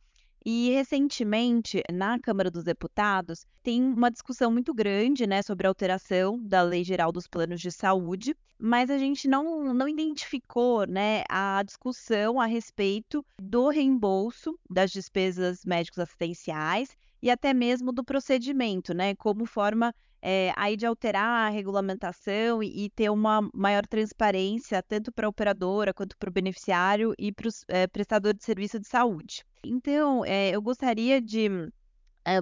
E 0.45 0.71
recentemente, 0.71 1.83
na 1.93 2.19
Câmara 2.19 2.51
dos 2.51 2.65
Deputados, 2.65 3.47
tem 3.63 3.81
uma 3.81 4.11
discussão 4.11 4.51
muito 4.51 4.75
grande 4.75 5.25
né, 5.25 5.41
sobre 5.41 5.67
a 5.67 5.71
alteração 5.71 6.37
da 6.43 6.63
Lei 6.63 6.83
Geral 6.83 7.13
dos 7.13 7.29
Planos 7.29 7.61
de 7.61 7.71
Saúde, 7.71 8.37
mas 8.59 8.91
a 8.91 8.99
gente 8.99 9.29
não, 9.29 9.73
não 9.73 9.89
identificou 9.89 10.85
né, 10.85 11.23
a 11.29 11.63
discussão 11.63 12.41
a 12.41 12.47
respeito 12.47 13.25
do 13.41 13.69
reembolso 13.69 14.59
das 14.69 14.91
despesas 14.91 15.65
médicos 15.65 16.01
assistenciais 16.01 16.97
e 17.23 17.31
até 17.31 17.55
mesmo 17.55 17.93
do 17.93 18.05
procedimento, 18.05 18.93
né, 18.93 19.15
como 19.15 19.47
forma 19.47 19.95
é, 20.21 20.53
aí 20.57 20.77
de 20.77 20.85
alterar 20.85 21.49
a 21.49 21.51
regulamentação 21.51 22.63
e, 22.63 22.85
e, 22.85 22.91
ter 22.91 23.11
uma 23.11 23.49
maior 23.55 23.87
transparência 23.87 24.83
tanto 24.83 25.13
para 25.13 25.27
a 25.27 25.31
operadora 25.31 25.95
quanto 25.95 26.17
para 26.17 26.29
o 26.29 26.33
beneficiário 26.33 27.15
e 27.19 27.33
para 27.33 27.49
o 27.49 27.51
é, 27.69 27.87
prestador 27.87 28.35
de 28.35 28.45
serviço 28.45 28.79
de 28.79 28.87
saúde. 28.87 29.45
Então, 29.65 30.25
é, 30.25 30.51
eu 30.51 30.63
gostaria 30.63 31.21
de 31.21 31.49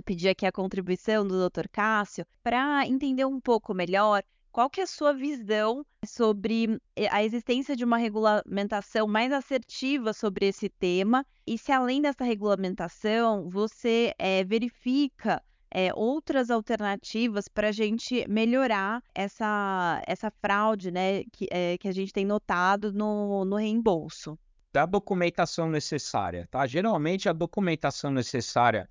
pedir 0.04 0.28
aqui 0.28 0.44
a 0.44 0.52
contribuição 0.52 1.26
do 1.26 1.48
Dr. 1.48 1.66
Cássio 1.72 2.26
para 2.42 2.86
entender 2.86 3.24
um 3.24 3.40
pouco 3.40 3.72
melhor 3.72 4.22
qual 4.52 4.68
que 4.68 4.80
é 4.80 4.84
a 4.84 4.86
sua 4.86 5.12
visão 5.12 5.84
sobre 6.04 6.80
a 7.10 7.22
existência 7.22 7.76
de 7.76 7.84
uma 7.84 7.96
regulamentação 7.96 9.06
mais 9.06 9.32
assertiva 9.32 10.12
sobre 10.12 10.46
esse 10.46 10.68
tema 10.68 11.24
e 11.46 11.56
se 11.56 11.72
além 11.72 12.02
dessa 12.02 12.24
regulamentação 12.24 13.48
você 13.48 14.12
é, 14.18 14.44
verifica 14.44 15.42
é, 15.70 15.94
outras 15.94 16.50
alternativas 16.50 17.46
para 17.46 17.68
a 17.68 17.72
gente 17.72 18.26
melhorar 18.28 19.02
essa, 19.14 20.02
essa 20.06 20.30
fraude 20.30 20.90
né, 20.90 21.22
que, 21.32 21.46
é, 21.50 21.78
que 21.78 21.86
a 21.86 21.92
gente 21.92 22.12
tem 22.12 22.24
notado 22.24 22.92
no, 22.92 23.44
no 23.44 23.56
reembolso. 23.56 24.36
Da 24.72 24.84
documentação 24.84 25.68
necessária, 25.68 26.48
tá? 26.50 26.66
Geralmente 26.66 27.28
a 27.28 27.32
documentação 27.32 28.10
necessária 28.10 28.88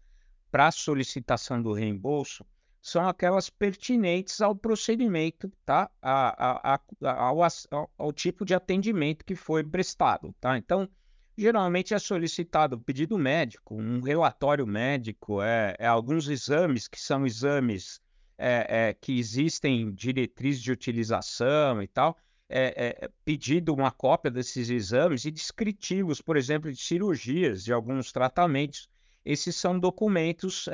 para 0.51 0.67
a 0.67 0.71
solicitação 0.71 1.61
do 1.61 1.73
reembolso 1.73 2.45
são 2.81 3.07
aquelas 3.07 3.49
pertinentes 3.49 4.41
ao 4.41 4.55
procedimento, 4.55 5.51
tá? 5.65 5.89
A, 6.01 6.73
a, 6.73 6.79
a, 7.03 7.13
ao, 7.13 7.39
ao, 7.97 8.13
tipo 8.13 8.45
de 8.45 8.53
atendimento 8.53 9.25
que 9.25 9.35
foi 9.35 9.63
prestado, 9.63 10.33
tá? 10.39 10.57
Então, 10.57 10.87
geralmente 11.37 11.93
é 11.93 11.99
solicitado 11.99 12.79
pedido 12.79 13.17
médico, 13.17 13.75
um 13.75 14.01
relatório 14.01 14.65
médico, 14.65 15.41
é, 15.41 15.75
é 15.77 15.87
alguns 15.87 16.27
exames 16.29 16.87
que 16.87 16.99
são 16.99 17.25
exames 17.25 17.99
é, 18.37 18.89
é, 18.89 18.93
que 18.93 19.19
existem 19.19 19.93
diretrizes 19.93 20.61
de 20.61 20.71
utilização 20.71 21.83
e 21.83 21.87
tal, 21.87 22.17
é, 22.47 23.03
é, 23.03 23.09
pedido 23.25 23.73
uma 23.73 23.91
cópia 23.91 24.31
desses 24.31 24.69
exames 24.69 25.25
e 25.25 25.31
descritivos, 25.31 26.21
por 26.21 26.37
exemplo, 26.37 26.71
de 26.71 26.81
cirurgias, 26.81 27.63
de 27.63 27.73
alguns 27.73 28.11
tratamentos. 28.11 28.89
Esses 29.23 29.55
são 29.55 29.77
documentos 29.77 30.67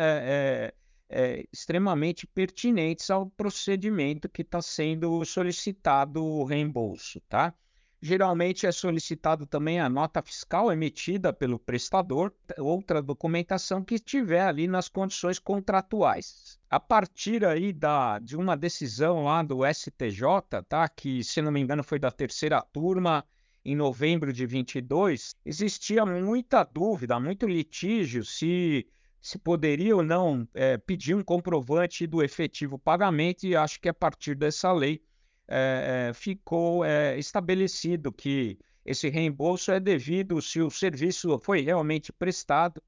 é, 1.09 1.45
extremamente 1.51 2.25
pertinentes 2.27 3.09
ao 3.09 3.29
procedimento 3.29 4.29
que 4.29 4.41
está 4.41 4.61
sendo 4.61 5.23
solicitado 5.25 6.23
o 6.23 6.43
reembolso, 6.43 7.21
tá? 7.29 7.53
Geralmente 8.01 8.67
é 8.67 8.71
solicitado 8.71 9.47
também 9.47 9.79
a 9.79 9.89
nota 9.89 10.21
fiscal 10.21 10.71
emitida 10.71 11.33
pelo 11.33 11.57
prestador, 11.57 12.31
outra 12.59 13.01
documentação 13.01 13.83
que 13.83 13.95
estiver 13.95 14.41
ali 14.41 14.67
nas 14.67 14.87
condições 14.87 15.39
contratuais. 15.39 16.59
A 16.69 16.79
partir 16.79 17.43
aí 17.43 17.73
da, 17.73 18.19
de 18.19 18.35
uma 18.37 18.55
decisão 18.55 19.23
lá 19.23 19.41
do 19.41 19.65
STJ, 19.65 20.21
tá, 20.67 20.87
que 20.87 21.23
se 21.23 21.41
não 21.41 21.51
me 21.51 21.59
engano 21.59 21.83
foi 21.83 21.97
da 21.97 22.11
terceira 22.11 22.61
turma, 22.61 23.25
em 23.65 23.75
novembro 23.75 24.31
de 24.31 24.45
22, 24.45 25.35
existia 25.43 26.05
muita 26.05 26.63
dúvida, 26.63 27.19
muito 27.19 27.47
litígio 27.47 28.23
se 28.23 28.87
se 29.25 29.39
poderia 29.39 29.95
ou 29.95 30.03
não 30.03 30.47
é, 30.53 30.77
pedir 30.77 31.15
um 31.15 31.23
comprovante 31.23 32.05
do 32.05 32.21
efetivo 32.21 32.77
pagamento, 32.77 33.43
e 33.43 33.55
acho 33.55 33.81
que 33.81 33.89
a 33.89 33.93
partir 33.93 34.35
dessa 34.35 34.71
lei 34.71 35.01
é, 35.47 36.11
ficou 36.13 36.85
é, 36.85 37.17
estabelecido 37.17 38.11
que 38.11 38.59
esse 38.85 39.09
reembolso 39.09 39.71
é 39.71 39.79
devido 39.79 40.39
se 40.43 40.61
o 40.61 40.69
serviço 40.69 41.39
foi 41.39 41.61
realmente 41.61 42.13
prestado, 42.13 42.79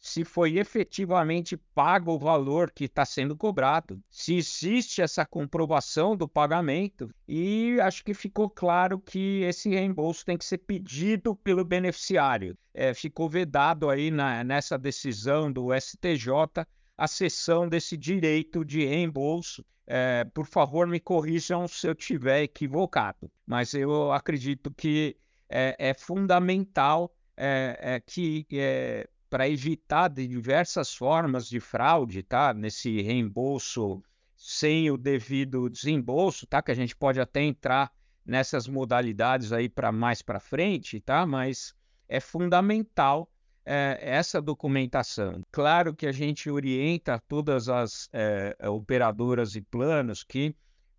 se 0.00 0.24
foi 0.24 0.58
efetivamente 0.58 1.56
pago 1.56 2.12
o 2.12 2.18
valor 2.18 2.70
que 2.70 2.84
está 2.84 3.04
sendo 3.04 3.36
cobrado, 3.36 4.02
se 4.10 4.34
existe 4.34 5.02
essa 5.02 5.26
comprovação 5.26 6.16
do 6.16 6.26
pagamento, 6.26 7.10
e 7.28 7.78
acho 7.80 8.02
que 8.02 8.14
ficou 8.14 8.48
claro 8.48 8.98
que 8.98 9.42
esse 9.42 9.68
reembolso 9.68 10.24
tem 10.24 10.38
que 10.38 10.44
ser 10.44 10.58
pedido 10.58 11.36
pelo 11.36 11.64
beneficiário. 11.64 12.56
É, 12.72 12.94
ficou 12.94 13.28
vedado 13.28 13.90
aí 13.90 14.10
na, 14.10 14.42
nessa 14.42 14.78
decisão 14.78 15.52
do 15.52 15.68
STJ 15.78 16.64
a 16.96 17.06
cessão 17.06 17.68
desse 17.68 17.96
direito 17.96 18.64
de 18.64 18.84
reembolso 18.84 19.64
é, 19.92 20.24
por 20.32 20.46
favor, 20.46 20.86
me 20.86 21.00
corrijam 21.00 21.66
se 21.66 21.88
eu 21.88 21.94
estiver 21.94 22.44
equivocado, 22.44 23.28
mas 23.44 23.74
eu 23.74 24.12
acredito 24.12 24.72
que 24.72 25.16
é, 25.48 25.74
é 25.80 25.94
fundamental 25.94 27.12
é, 27.36 27.76
é 27.82 28.00
que 28.00 28.46
é, 28.52 29.08
para 29.30 29.48
evitar 29.48 30.08
de 30.08 30.26
diversas 30.26 30.92
formas 30.92 31.48
de 31.48 31.60
fraude, 31.60 32.22
tá? 32.22 32.52
Nesse 32.52 33.00
reembolso 33.00 34.02
sem 34.36 34.90
o 34.90 34.96
devido 34.96 35.70
desembolso, 35.70 36.46
tá? 36.46 36.60
Que 36.60 36.72
a 36.72 36.74
gente 36.74 36.96
pode 36.96 37.20
até 37.20 37.42
entrar 37.42 37.92
nessas 38.26 38.66
modalidades 38.66 39.52
aí 39.52 39.68
para 39.68 39.92
mais 39.92 40.20
para 40.20 40.40
frente, 40.40 41.00
tá? 41.00 41.24
Mas 41.24 41.74
é 42.08 42.18
fundamental 42.18 43.30
é, 43.64 43.98
essa 44.00 44.42
documentação. 44.42 45.42
Claro 45.52 45.94
que 45.94 46.06
a 46.06 46.12
gente 46.12 46.50
orienta 46.50 47.22
todas 47.28 47.68
as 47.68 48.08
é, 48.12 48.56
operadoras 48.68 49.54
e 49.54 49.60
planos 49.60 50.24
que 50.24 50.56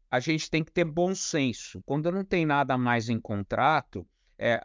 a 0.10 0.20
gente 0.20 0.50
tem 0.50 0.63
que 0.63 0.72
ter 0.72 0.86
bom 0.86 1.13
senso. 1.13 1.82
Quando 1.86 2.12
não 2.12 2.24
tem 2.24 2.46
nada 2.46 2.78
mais 2.78 3.10
em 3.10 3.20
contrato, 3.20 4.08
é, 4.38 4.62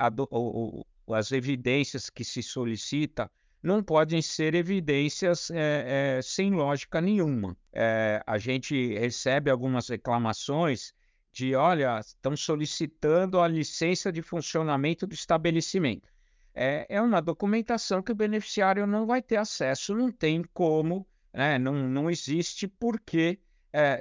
as 1.08 1.32
evidências 1.32 2.10
que 2.10 2.24
se 2.24 2.42
solicita 2.42 3.30
não 3.66 3.82
podem 3.82 4.22
ser 4.22 4.54
evidências 4.54 5.50
é, 5.50 6.18
é, 6.18 6.22
sem 6.22 6.52
lógica 6.52 7.00
nenhuma. 7.00 7.56
É, 7.72 8.22
a 8.24 8.38
gente 8.38 8.94
recebe 8.96 9.50
algumas 9.50 9.88
reclamações 9.88 10.94
de, 11.32 11.56
olha, 11.56 11.98
estão 11.98 12.36
solicitando 12.36 13.40
a 13.40 13.48
licença 13.48 14.12
de 14.12 14.22
funcionamento 14.22 15.04
do 15.04 15.14
estabelecimento. 15.14 16.08
É, 16.54 16.86
uma 17.02 17.20
documentação 17.20 18.00
que 18.00 18.12
o 18.12 18.14
beneficiário 18.14 18.86
não 18.86 19.04
vai 19.04 19.20
ter 19.20 19.36
acesso, 19.36 19.96
não 19.96 20.12
tem 20.12 20.44
como, 20.54 21.04
né, 21.34 21.58
não, 21.58 21.74
não 21.74 22.08
existe 22.08 22.68
porquê 22.68 23.38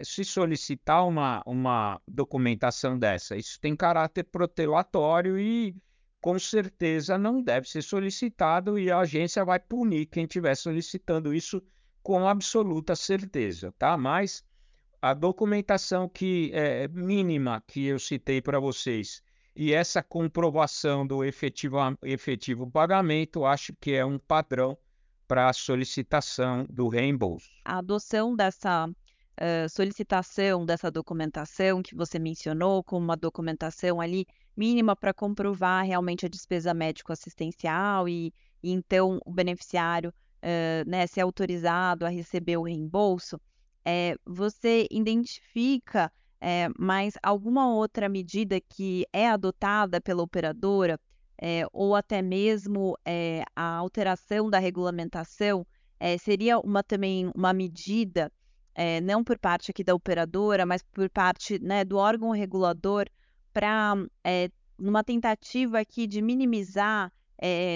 se 0.06 0.24
solicitar 0.24 1.06
uma, 1.06 1.44
uma 1.46 2.00
documentação 2.08 2.98
dessa. 2.98 3.36
Isso 3.36 3.60
tem 3.60 3.76
caráter 3.76 4.24
protelatório 4.24 5.38
e 5.38 5.76
com 6.26 6.40
certeza 6.40 7.20
não 7.20 7.40
deve 7.40 7.70
ser 7.70 7.84
solicitado 7.84 8.80
e 8.80 8.90
a 8.90 8.98
agência 8.98 9.46
vai 9.46 9.60
punir 9.60 10.08
quem 10.08 10.24
estiver 10.24 10.56
solicitando 10.56 11.32
isso 11.32 11.62
com 12.02 12.28
absoluta 12.28 12.96
certeza, 12.96 13.72
tá? 13.78 13.96
Mas 13.96 14.44
a 15.00 15.14
documentação 15.14 16.10
que 16.10 16.50
é 16.52 16.88
mínima 16.88 17.64
que 17.68 17.86
eu 17.86 18.00
citei 18.00 18.42
para 18.42 18.60
vocês 18.60 19.22
e 19.56 19.72
essa 19.72 20.02
comprovação 20.02 21.06
do 21.06 21.24
efetivo, 21.24 21.78
efetivo 22.02 22.72
pagamento, 22.72 23.46
acho 23.46 23.72
que 23.80 23.94
é 23.94 24.04
um 24.04 24.18
padrão 24.18 24.76
para 25.28 25.50
a 25.50 25.54
solicitação 25.54 26.66
do 26.68 26.88
reembolso. 26.88 27.52
A 27.64 27.78
adoção 27.78 28.36
dessa 28.36 28.90
solicitação 29.70 30.66
dessa 30.66 30.90
documentação 30.90 31.84
que 31.84 31.96
você 31.96 32.18
mencionou, 32.18 32.84
como 32.84 33.04
uma 33.04 33.18
documentação 33.18 34.00
ali 34.00 34.26
mínima 34.56 34.96
para 34.96 35.14
comprovar 35.14 35.86
realmente 35.86 36.26
a 36.26 36.30
despesa 36.30 36.74
médico-assistencial 36.74 38.08
e, 38.08 38.34
e, 38.64 38.72
então 38.72 39.20
o 39.26 39.32
beneficiário 39.32 40.10
uh, 40.46 40.90
né, 40.90 41.06
ser 41.08 41.22
autorizado 41.22 42.06
a 42.06 42.10
receber 42.10 42.58
o 42.58 42.64
reembolso, 42.64 43.40
é, 43.84 44.16
você 44.26 44.88
identifica 44.90 46.12
é, 46.42 46.70
mais 46.78 47.16
alguma 47.22 47.74
outra 47.74 48.10
medida 48.10 48.60
que 48.60 49.06
é 49.12 49.28
adotada 49.28 50.02
pela 50.02 50.24
operadora 50.24 51.00
é, 51.42 51.64
ou 51.72 51.96
até 51.96 52.22
mesmo 52.22 52.98
é, 53.06 53.44
a 53.56 53.76
alteração 53.76 54.50
da 54.50 54.60
regulamentação 54.60 55.66
seria 56.20 56.60
uma 56.60 56.84
também 56.84 57.32
uma 57.34 57.52
medida 57.52 58.32
não 59.04 59.24
por 59.24 59.38
parte 59.38 59.72
aqui 59.72 59.84
da 59.84 59.96
operadora, 59.96 60.66
mas 60.66 60.84
por 60.84 61.10
parte 61.10 61.60
né, 61.60 61.84
do 61.84 61.98
órgão 61.98 62.32
regulador 62.32 63.08
para 63.54 63.96
numa 64.78 65.04
tentativa 65.04 65.80
aqui 65.80 66.06
de 66.06 66.22
minimizar, 66.22 67.12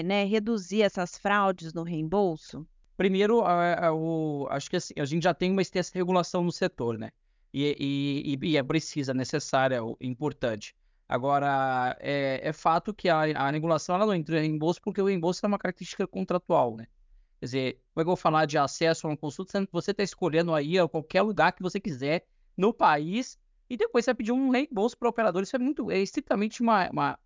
né, 0.04 0.24
reduzir 0.24 0.82
essas 0.82 1.16
fraudes 1.16 1.72
no 1.72 1.82
reembolso? 1.82 2.66
Primeiro, 3.00 3.40
a, 3.40 3.86
a, 3.86 3.94
o, 3.94 4.46
acho 4.50 4.68
que 4.68 4.76
assim, 4.76 4.92
a 4.98 5.06
gente 5.06 5.22
já 5.22 5.32
tem 5.32 5.50
uma 5.50 5.62
extensa 5.62 5.90
regulação 5.94 6.44
no 6.44 6.52
setor, 6.52 6.98
né? 6.98 7.10
E, 7.50 8.36
e, 8.38 8.46
e 8.46 8.56
é 8.58 8.62
precisa, 8.62 9.14
necessária, 9.14 9.80
importante. 10.00 10.76
Agora, 11.08 11.96
é, 11.98 12.40
é 12.44 12.52
fato 12.52 12.94
que 12.94 13.08
a, 13.08 13.22
a, 13.22 13.50
regulação 13.50 13.96
ela 13.96 14.06
não 14.06 14.14
entra 14.14 14.38
em 14.38 14.42
reembolso 14.42 14.80
porque 14.80 15.00
o 15.00 15.06
reembolso 15.06 15.44
é 15.44 15.48
uma 15.48 15.58
característica 15.58 16.06
contratual, 16.06 16.76
né? 16.76 16.86
Quer 17.40 17.46
dizer, 17.46 17.80
como 17.94 18.02
é 18.02 18.04
que 18.04 18.10
eu 18.10 18.14
vou 18.14 18.16
falar 18.16 18.44
de 18.44 18.58
acesso 18.58 19.06
a 19.06 19.10
uma 19.10 19.16
consulta, 19.16 19.52
sendo 19.52 19.66
que 19.66 19.72
você 19.72 19.92
está 19.92 20.02
escolhendo 20.02 20.54
aí 20.54 20.78
a 20.78 20.86
qualquer 20.86 21.22
lugar 21.22 21.52
que 21.52 21.62
você 21.62 21.80
quiser 21.80 22.26
no 22.54 22.72
país 22.72 23.38
e 23.68 23.78
depois 23.78 24.04
você 24.04 24.10
vai 24.10 24.16
pedir 24.16 24.32
um 24.32 24.50
reembolso 24.50 24.96
para 24.98 25.06
o 25.06 25.10
operador. 25.10 25.42
Isso 25.42 25.56
é 25.56 25.58
muito, 25.58 25.90
é 25.90 25.98
estritamente 25.98 26.60
uma, 26.60 26.90
uma, 26.90 27.18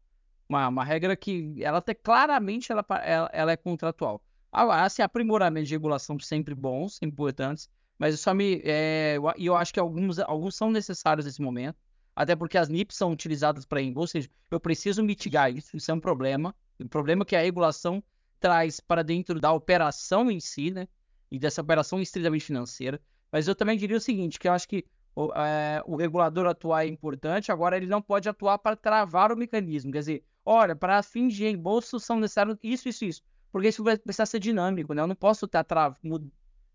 uma, 0.49 0.69
uma 0.69 0.85
regra 0.85 1.17
que 1.17 1.57
ela 1.61 1.79
até 1.79 1.95
claramente 1.95 2.71
ela, 2.71 2.85
ela, 3.03 3.31
ela 3.33 3.53
é 3.53 3.57
contratual. 3.57 4.23
Agora, 4.53 4.85
assim, 4.85 5.03
aprimoramento 5.03 5.67
de 5.67 5.75
regulação 5.75 6.17
sempre 6.21 6.55
bons, 6.55 7.01
importantes, 7.03 7.69
mas 7.99 8.21
só 8.21 8.33
me. 8.33 8.61
É, 8.65 9.17
e 9.37 9.47
eu 9.47 9.57
acho 9.57 9.75
que 9.75 9.81
alguns, 9.81 10.21
alguns 10.21 10.55
são 10.55 10.71
necessários 10.71 11.27
nesse 11.27 11.43
momento, 11.43 11.77
até 12.15 12.37
porque 12.37 12.57
as 12.57 12.69
NIPs 12.69 12.97
são 12.97 13.11
utilizadas 13.11 13.65
para 13.65 13.81
reembolso, 13.81 14.17
ou 14.17 14.23
seja, 14.23 14.31
eu 14.49 14.61
preciso 14.61 15.03
mitigar 15.03 15.53
isso, 15.53 15.77
isso 15.77 15.91
é 15.91 15.95
um 15.95 15.99
problema. 15.99 16.55
O 16.79 16.89
problema 16.89 17.23
é 17.23 17.25
que 17.25 17.35
a 17.35 17.41
regulação 17.41 18.01
traz 18.45 18.79
para 18.79 19.03
dentro 19.03 19.41
da 19.41 19.51
operação 19.53 20.31
em 20.31 20.39
si, 20.39 20.71
né? 20.71 20.87
E 21.31 21.39
dessa 21.39 21.63
operação 21.63 21.99
estritamente 21.99 22.45
financeira. 22.45 23.01
Mas 23.33 23.49
eu 23.49 23.55
também 23.55 23.79
diria 23.79 23.97
o 23.97 24.01
seguinte, 24.01 24.39
que 24.39 24.47
eu 24.47 24.53
acho 24.53 24.69
que 24.69 24.85
o, 25.17 25.33
é, 25.33 25.83
o 25.87 25.97
regulador 25.97 26.47
atuar 26.47 26.85
é 26.85 26.89
importante, 26.89 27.51
agora 27.51 27.77
ele 27.79 27.87
não 27.87 28.03
pode 28.03 28.29
atuar 28.29 28.59
para 28.59 28.77
travar 28.77 29.33
o 29.33 29.37
mecanismo. 29.37 29.91
Quer 29.91 30.01
dizer, 30.01 30.25
olha, 30.45 30.77
para 30.77 31.03
fins 31.03 31.33
de 31.33 31.45
reembolso 31.45 31.99
são 31.99 32.21
necessários 32.21 32.59
isso, 32.63 32.87
isso, 32.87 33.05
isso 33.07 33.23
porque 33.55 33.69
isso 33.69 33.85
vai 33.85 33.97
precisar 33.97 34.27
ser 34.27 34.41
dinâmico, 34.41 34.93
né? 34.93 35.01
Eu 35.01 35.07
não 35.07 35.15
posso 35.15 35.45
estar 35.45 35.63
tra... 35.63 35.97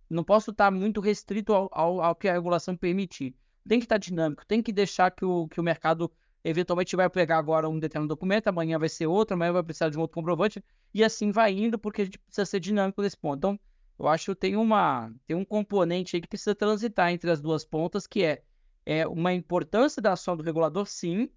não 0.10 0.23
posso 0.23 0.51
estar 0.51 0.71
muito 0.71 1.01
restrito 1.01 1.51
ao, 1.51 1.69
ao, 1.73 2.01
ao, 2.01 2.15
que 2.15 2.25
a 2.25 2.32
regulação 2.32 2.73
permitir. 2.73 3.36
Tem 3.67 3.79
que 3.79 3.86
estar 3.86 3.97
dinâmico, 3.97 4.45
tem 4.45 4.63
que 4.63 4.71
deixar 4.71 5.12
que 5.12 5.25
o, 5.25 5.49
que 5.49 5.60
o 5.60 5.63
mercado 5.63 6.10
eventualmente 6.43 6.95
vai 6.95 7.10
pegar 7.10 7.38
agora 7.38 7.69
um 7.69 7.80
determinado 7.80 8.10
documento, 8.10 8.47
amanhã 8.47 8.78
vai 8.80 8.89
ser 8.89 9.08
outro, 9.08 9.34
amanhã 9.34 9.54
vai 9.54 9.63
precisar 9.63 9.89
de 9.89 9.97
um 9.97 10.02
outro 10.02 10.15
comprovante, 10.15 10.63
e 10.93 11.04
assim 11.04 11.32
vai 11.32 11.52
indo, 11.54 11.78
porque 11.78 12.02
a 12.02 12.06
gente 12.06 12.19
precisa 12.19 12.45
ser 12.45 12.60
dinâmico 12.60 13.02
nesse 13.02 13.17
ponto. 13.17 13.38
Então, 13.38 13.60
eu 13.97 14.08
acho 14.08 14.34
que 14.34 14.39
tem, 14.39 14.56
uma, 14.56 15.13
tem 15.28 15.36
um 15.36 15.45
componente 15.45 16.15
aí 16.15 16.21
que 16.21 16.28
precisa 16.28 16.56
transitar 16.56 17.12
entre 17.12 17.30
as 17.30 17.41
duas 17.41 17.65
pontas, 17.65 18.08
que 18.08 18.23
é, 18.23 18.43
é 18.86 19.08
uma 19.08 19.34
importância 19.34 20.02
da 20.02 20.13
ação 20.13 20.38
do 20.38 20.43
regulador, 20.43 20.86
sim, 20.86 21.30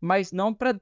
mas 0.00 0.32
não 0.32 0.54
para 0.54 0.80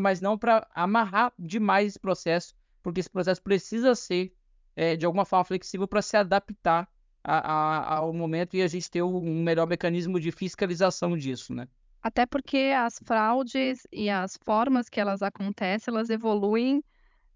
mas 0.00 0.20
não 0.20 0.36
para 0.36 0.66
amarrar 0.74 1.32
demais 1.38 1.86
esse 1.86 1.98
processo 2.00 2.56
porque 2.82 3.00
esse 3.00 3.10
processo 3.10 3.42
precisa 3.42 3.94
ser, 3.94 4.32
é, 4.74 4.96
de 4.96 5.06
alguma 5.06 5.24
forma, 5.24 5.44
flexível 5.44 5.86
para 5.86 6.02
se 6.02 6.16
adaptar 6.16 6.88
a, 7.22 7.38
a, 7.38 7.96
ao 7.98 8.12
momento 8.12 8.56
e 8.56 8.62
a 8.62 8.66
gente 8.66 8.90
ter 8.90 9.02
um 9.02 9.42
melhor 9.42 9.66
mecanismo 9.66 10.18
de 10.18 10.32
fiscalização 10.32 11.16
disso, 11.16 11.54
né? 11.54 11.68
Até 12.02 12.24
porque 12.26 12.72
as 12.76 12.98
fraudes 13.04 13.86
e 13.92 14.08
as 14.08 14.38
formas 14.44 14.88
que 14.88 15.00
elas 15.00 15.22
acontecem, 15.22 15.92
elas 15.92 16.08
evoluem 16.08 16.82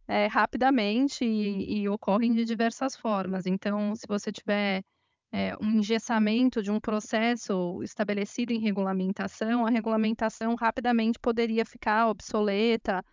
é, 0.09 0.27
rapidamente 0.27 1.25
e, 1.25 1.83
e, 1.83 1.89
ocorrem 1.89 2.33
de 2.33 2.45
diversas 2.45 2.97
formas. 2.97 3.47
Então, 3.47 3.95
se 3.95 4.07
você 4.09 4.33
tiver 4.33 4.83
é, 5.33 5.55
um 5.61 5.79
engessamento 5.79 6.63
de 6.63 6.71
um 6.71 6.81
processo 6.81 7.83
estabelecido 7.83 8.53
em 8.53 8.61
regulamentação, 8.61 9.67
a 9.67 9.71
regulamentação 9.71 10.55
rapidamente 10.55 11.19
poderia 11.19 11.65
ficar 11.65 12.09
obsoleta 12.09 13.05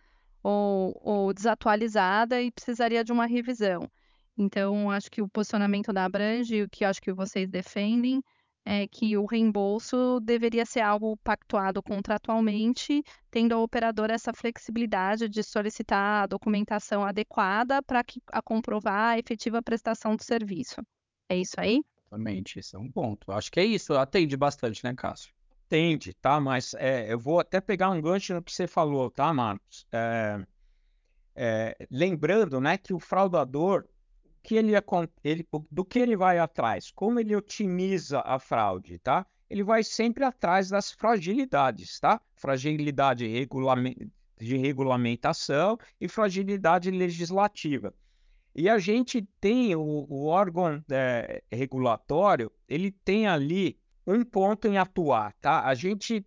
ou, 0.42 0.98
ou 1.02 1.34
desatualizada 1.34 2.40
e 2.40 2.50
precisaria 2.50 3.04
de 3.04 3.12
uma 3.12 3.26
revisão. 3.26 3.90
Então, 4.36 4.90
acho 4.90 5.10
que 5.10 5.20
o 5.20 5.28
posicionamento 5.28 5.92
da 5.92 6.04
Abrange, 6.04 6.62
o 6.62 6.68
que 6.68 6.84
acho 6.84 7.02
que 7.02 7.12
vocês 7.12 7.48
defendem, 7.48 8.22
é 8.64 8.86
que 8.86 9.16
o 9.16 9.26
reembolso 9.26 10.20
deveria 10.20 10.64
ser 10.64 10.80
algo 10.80 11.16
pactuado 11.18 11.82
contratualmente, 11.82 13.02
tendo 13.30 13.54
a 13.54 13.60
operadora 13.60 14.14
essa 14.14 14.32
flexibilidade 14.32 15.28
de 15.28 15.42
solicitar 15.42 16.24
a 16.24 16.26
documentação 16.26 17.04
adequada 17.04 17.82
para 17.82 18.04
a 18.28 18.42
comprovar 18.42 19.14
a 19.14 19.18
efetiva 19.18 19.62
prestação 19.62 20.16
do 20.16 20.22
serviço. 20.22 20.80
É 21.28 21.36
isso 21.36 21.54
aí? 21.58 21.82
Exatamente, 22.06 22.58
esse 22.58 22.76
é 22.76 22.78
um 22.78 22.90
ponto. 22.90 23.32
Acho 23.32 23.50
que 23.50 23.58
é 23.58 23.64
isso, 23.64 23.94
atende 23.94 24.36
bastante, 24.36 24.84
né, 24.84 24.94
Cássio? 24.94 25.32
entende, 25.72 26.12
tá? 26.14 26.38
Mas 26.38 26.74
é, 26.74 27.10
eu 27.10 27.18
vou 27.18 27.40
até 27.40 27.60
pegar 27.60 27.88
um 27.90 28.00
gancho 28.00 28.34
no 28.34 28.42
que 28.42 28.52
você 28.52 28.66
falou, 28.66 29.10
tá, 29.10 29.32
Marcos? 29.32 29.86
É, 29.90 30.46
é, 31.34 31.88
lembrando, 31.90 32.60
né, 32.60 32.76
que 32.76 32.92
o 32.92 32.98
fraudador, 32.98 33.86
que 34.42 34.56
ele, 34.56 34.72
ele, 35.22 35.46
do 35.70 35.84
que 35.84 35.98
ele 35.98 36.16
vai 36.16 36.38
atrás? 36.38 36.90
Como 36.90 37.20
ele 37.20 37.34
otimiza 37.36 38.20
a 38.20 38.38
fraude, 38.38 38.98
tá? 38.98 39.26
Ele 39.48 39.62
vai 39.62 39.84
sempre 39.84 40.24
atrás 40.24 40.68
das 40.68 40.90
fragilidades, 40.90 42.00
tá? 42.00 42.20
Fragilidade 42.34 43.28
de 44.38 44.56
regulamentação 44.56 45.78
e 46.00 46.08
fragilidade 46.08 46.90
legislativa. 46.90 47.94
E 48.54 48.68
a 48.68 48.78
gente 48.78 49.22
tem 49.40 49.74
o, 49.74 50.06
o 50.08 50.26
órgão 50.26 50.82
é, 50.90 51.42
regulatório, 51.50 52.50
ele 52.68 52.90
tem 52.90 53.26
ali 53.26 53.78
um 54.06 54.24
ponto 54.24 54.66
em 54.66 54.76
atuar, 54.76 55.32
tá? 55.40 55.64
A 55.64 55.74
gente 55.74 56.24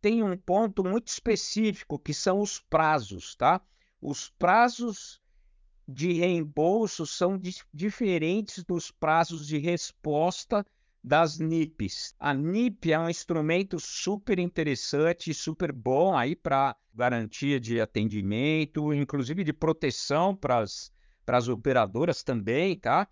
tem 0.00 0.22
um 0.22 0.36
ponto 0.36 0.82
muito 0.82 1.08
específico 1.08 1.98
que 1.98 2.14
são 2.14 2.40
os 2.40 2.60
prazos, 2.60 3.34
tá? 3.36 3.60
Os 4.00 4.30
prazos 4.30 5.20
de 5.88 6.12
reembolso 6.12 7.06
são 7.06 7.38
di 7.38 7.56
diferentes 7.72 8.62
dos 8.62 8.90
prazos 8.90 9.46
de 9.46 9.56
resposta 9.56 10.62
das 11.02 11.38
NIPs. 11.38 12.14
A 12.20 12.34
NIP 12.34 12.92
é 12.92 12.98
um 12.98 13.08
instrumento 13.08 13.80
super 13.80 14.38
interessante, 14.38 15.32
super 15.32 15.72
bom 15.72 16.14
aí 16.14 16.36
para 16.36 16.76
garantia 16.92 17.58
de 17.58 17.80
atendimento, 17.80 18.92
inclusive 18.92 19.42
de 19.42 19.52
proteção 19.54 20.36
para 20.36 20.60
as 20.60 21.48
operadoras 21.48 22.22
também, 22.22 22.78
tá? 22.78 23.08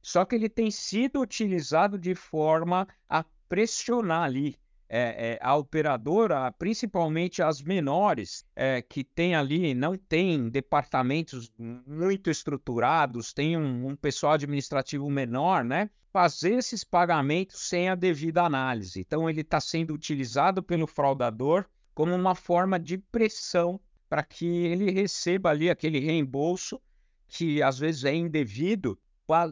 Só 0.00 0.24
que 0.24 0.36
ele 0.36 0.48
tem 0.48 0.70
sido 0.70 1.20
utilizado 1.20 1.98
de 1.98 2.14
forma 2.14 2.86
a 3.08 3.24
pressionar 3.48 4.22
ali 4.22 4.56
é, 4.92 5.34
é, 5.34 5.38
a 5.40 5.54
operadora, 5.54 6.50
principalmente 6.50 7.40
as 7.40 7.62
menores, 7.62 8.44
é, 8.56 8.82
que 8.82 9.04
tem 9.04 9.36
ali, 9.36 9.72
não 9.72 9.96
tem 9.96 10.48
departamentos 10.48 11.48
muito 11.56 12.28
estruturados, 12.28 13.32
tem 13.32 13.56
um, 13.56 13.90
um, 13.90 13.94
pessoal 13.94 14.32
administrativo 14.32 15.08
menor, 15.08 15.62
né? 15.62 15.88
Fazer 16.12 16.54
esses 16.54 16.82
pagamentos 16.82 17.68
sem 17.68 17.88
a 17.88 17.94
devida 17.94 18.42
análise. 18.42 18.98
Então, 18.98 19.30
ele 19.30 19.42
está 19.42 19.60
sendo 19.60 19.94
utilizado 19.94 20.60
pelo 20.60 20.88
fraudador 20.88 21.66
como 21.94 22.12
uma 22.12 22.34
forma 22.34 22.76
de 22.76 22.98
pressão 22.98 23.78
para 24.08 24.24
que 24.24 24.44
ele 24.44 24.90
receba 24.90 25.50
ali 25.50 25.70
aquele 25.70 26.00
reembolso 26.00 26.82
que 27.28 27.62
às 27.62 27.78
vezes 27.78 28.04
é 28.04 28.12
indevido, 28.12 28.98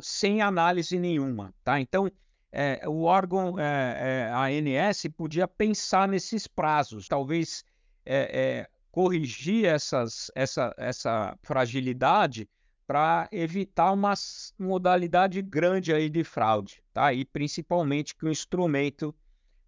sem 0.02 0.42
análise 0.42 0.98
nenhuma, 0.98 1.54
tá? 1.62 1.80
Então, 1.80 2.10
é, 2.50 2.88
o 2.88 3.02
órgão, 3.02 3.58
é, 3.58 4.30
é, 4.30 4.88
ANS, 4.88 5.04
podia 5.16 5.46
pensar 5.46 6.08
nesses 6.08 6.46
prazos, 6.46 7.08
talvez 7.08 7.64
é, 8.04 8.40
é, 8.40 8.68
corrigir 8.90 9.66
essas, 9.66 10.30
essa, 10.34 10.74
essa 10.78 11.38
fragilidade 11.42 12.48
para 12.86 13.28
evitar 13.30 13.92
uma 13.92 14.14
modalidade 14.58 15.42
grande 15.42 15.92
aí 15.92 16.08
de 16.08 16.24
fraude, 16.24 16.82
tá? 16.92 17.12
E 17.12 17.22
principalmente 17.24 18.16
que 18.16 18.24
o 18.24 18.30
instrumento 18.30 19.14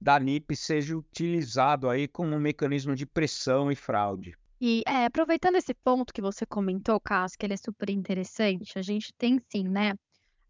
da 0.00 0.18
NIP 0.18 0.56
seja 0.56 0.96
utilizado 0.96 1.90
aí 1.90 2.08
como 2.08 2.34
um 2.34 2.40
mecanismo 2.40 2.96
de 2.96 3.04
pressão 3.04 3.70
e 3.70 3.76
fraude. 3.76 4.34
E 4.58 4.82
é, 4.86 5.04
aproveitando 5.04 5.56
esse 5.56 5.74
ponto 5.74 6.14
que 6.14 6.22
você 6.22 6.46
comentou, 6.46 6.98
Cássio, 6.98 7.38
que 7.38 7.44
ele 7.44 7.54
é 7.54 7.58
super 7.58 7.90
interessante, 7.90 8.78
a 8.78 8.82
gente 8.82 9.12
tem 9.18 9.38
sim, 9.50 9.64
né? 9.64 9.92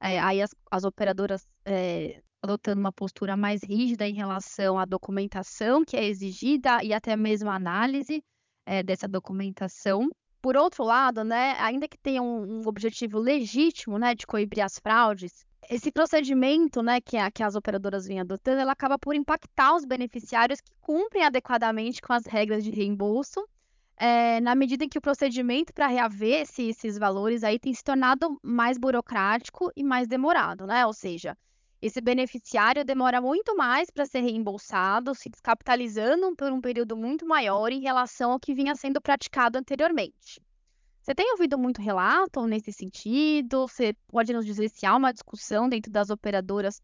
É, 0.01 0.19
aí 0.19 0.41
as, 0.41 0.55
as 0.71 0.85
operadoras 0.85 1.47
é, 1.65 2.23
adotando 2.43 2.81
uma 2.81 2.93
postura 2.93 3.37
mais 3.37 3.63
rígida 3.63 4.09
em 4.09 4.15
relação 4.15 4.79
à 4.79 4.85
documentação 4.85 5.85
que 5.85 5.97
é 5.97 6.05
exigida 6.05 6.83
e 6.83 6.93
até 6.93 7.17
mesmo 7.17 7.51
a 7.51 7.55
análise 7.55 8.23
é, 8.65 8.83
dessa 8.83 9.07
documentação. 9.07 10.09
Por 10.41 10.57
outro 10.57 10.85
lado, 10.85 11.23
né, 11.23 11.55
ainda 11.59 11.87
que 11.87 11.99
tenha 11.99 12.23
um, 12.23 12.61
um, 12.61 12.63
objetivo 12.67 13.19
legítimo 13.19 13.99
né, 13.99 14.15
de 14.15 14.27
coibir 14.27 14.65
as 14.65 14.79
fraudes, 14.79 15.45
esse 15.69 15.93
procedimento 15.93 16.83
né, 16.83 16.99
que, 17.01 17.19
a, 17.19 17.31
que 17.31 17.43
as 17.43 17.55
operadoras 17.55 18.07
vêm 18.07 18.21
adotando, 18.21 18.61
ela 18.61 18.73
acaba 18.73 18.99
por 18.99 19.15
impactar 19.15 19.77
os 19.77 19.85
beneficiários 19.85 20.61
que 20.63 20.73
cumprem 20.81 21.25
adequadamente 21.25 22.01
com 22.01 22.15
as 22.15 22.25
regras 22.25 22.65
de 22.65 22.71
reembolso 22.71 23.47
é, 24.01 24.41
na 24.41 24.55
medida 24.55 24.83
em 24.83 24.89
que 24.89 24.97
o 24.97 25.01
procedimento 25.03 25.75
para 25.75 25.87
reaver 25.87 26.41
esse, 26.41 26.63
esses 26.71 26.97
valores 26.97 27.45
aí 27.45 27.59
tem 27.59 27.75
se 27.75 27.85
tornado 27.85 28.41
mais 28.43 28.79
burocrático 28.79 29.71
e 29.77 29.85
mais 29.85 30.09
demorado, 30.09 30.67
né? 30.67 30.87
Ou 30.87 30.95
seja, 30.95 31.37
esse 31.83 32.01
beneficiário 32.01 32.83
demora 32.83 33.21
muito 33.21 33.55
mais 33.55 33.91
para 33.91 34.07
ser 34.07 34.21
reembolsado, 34.21 35.15
se 35.15 35.29
descapitalizando 35.29 36.35
por 36.35 36.51
um 36.51 36.63
período 36.63 36.97
muito 36.97 37.27
maior 37.27 37.71
em 37.71 37.83
relação 37.83 38.33
ao 38.33 38.41
que 38.41 38.55
vinha 38.55 38.75
sendo 38.75 39.03
praticado 39.03 39.59
anteriormente. 39.59 40.41
Você 41.03 41.15
tem 41.15 41.33
ouvido 41.33 41.59
muito 41.59 41.83
relato 41.83 42.47
nesse 42.47 42.73
sentido? 42.73 43.69
Você 43.69 43.95
pode 44.09 44.33
nos 44.33 44.47
dizer 44.47 44.71
se 44.71 44.87
há 44.87 44.97
uma 44.97 45.13
discussão 45.13 45.69
dentro 45.69 45.93
das 45.93 46.09
operadoras 46.09 46.81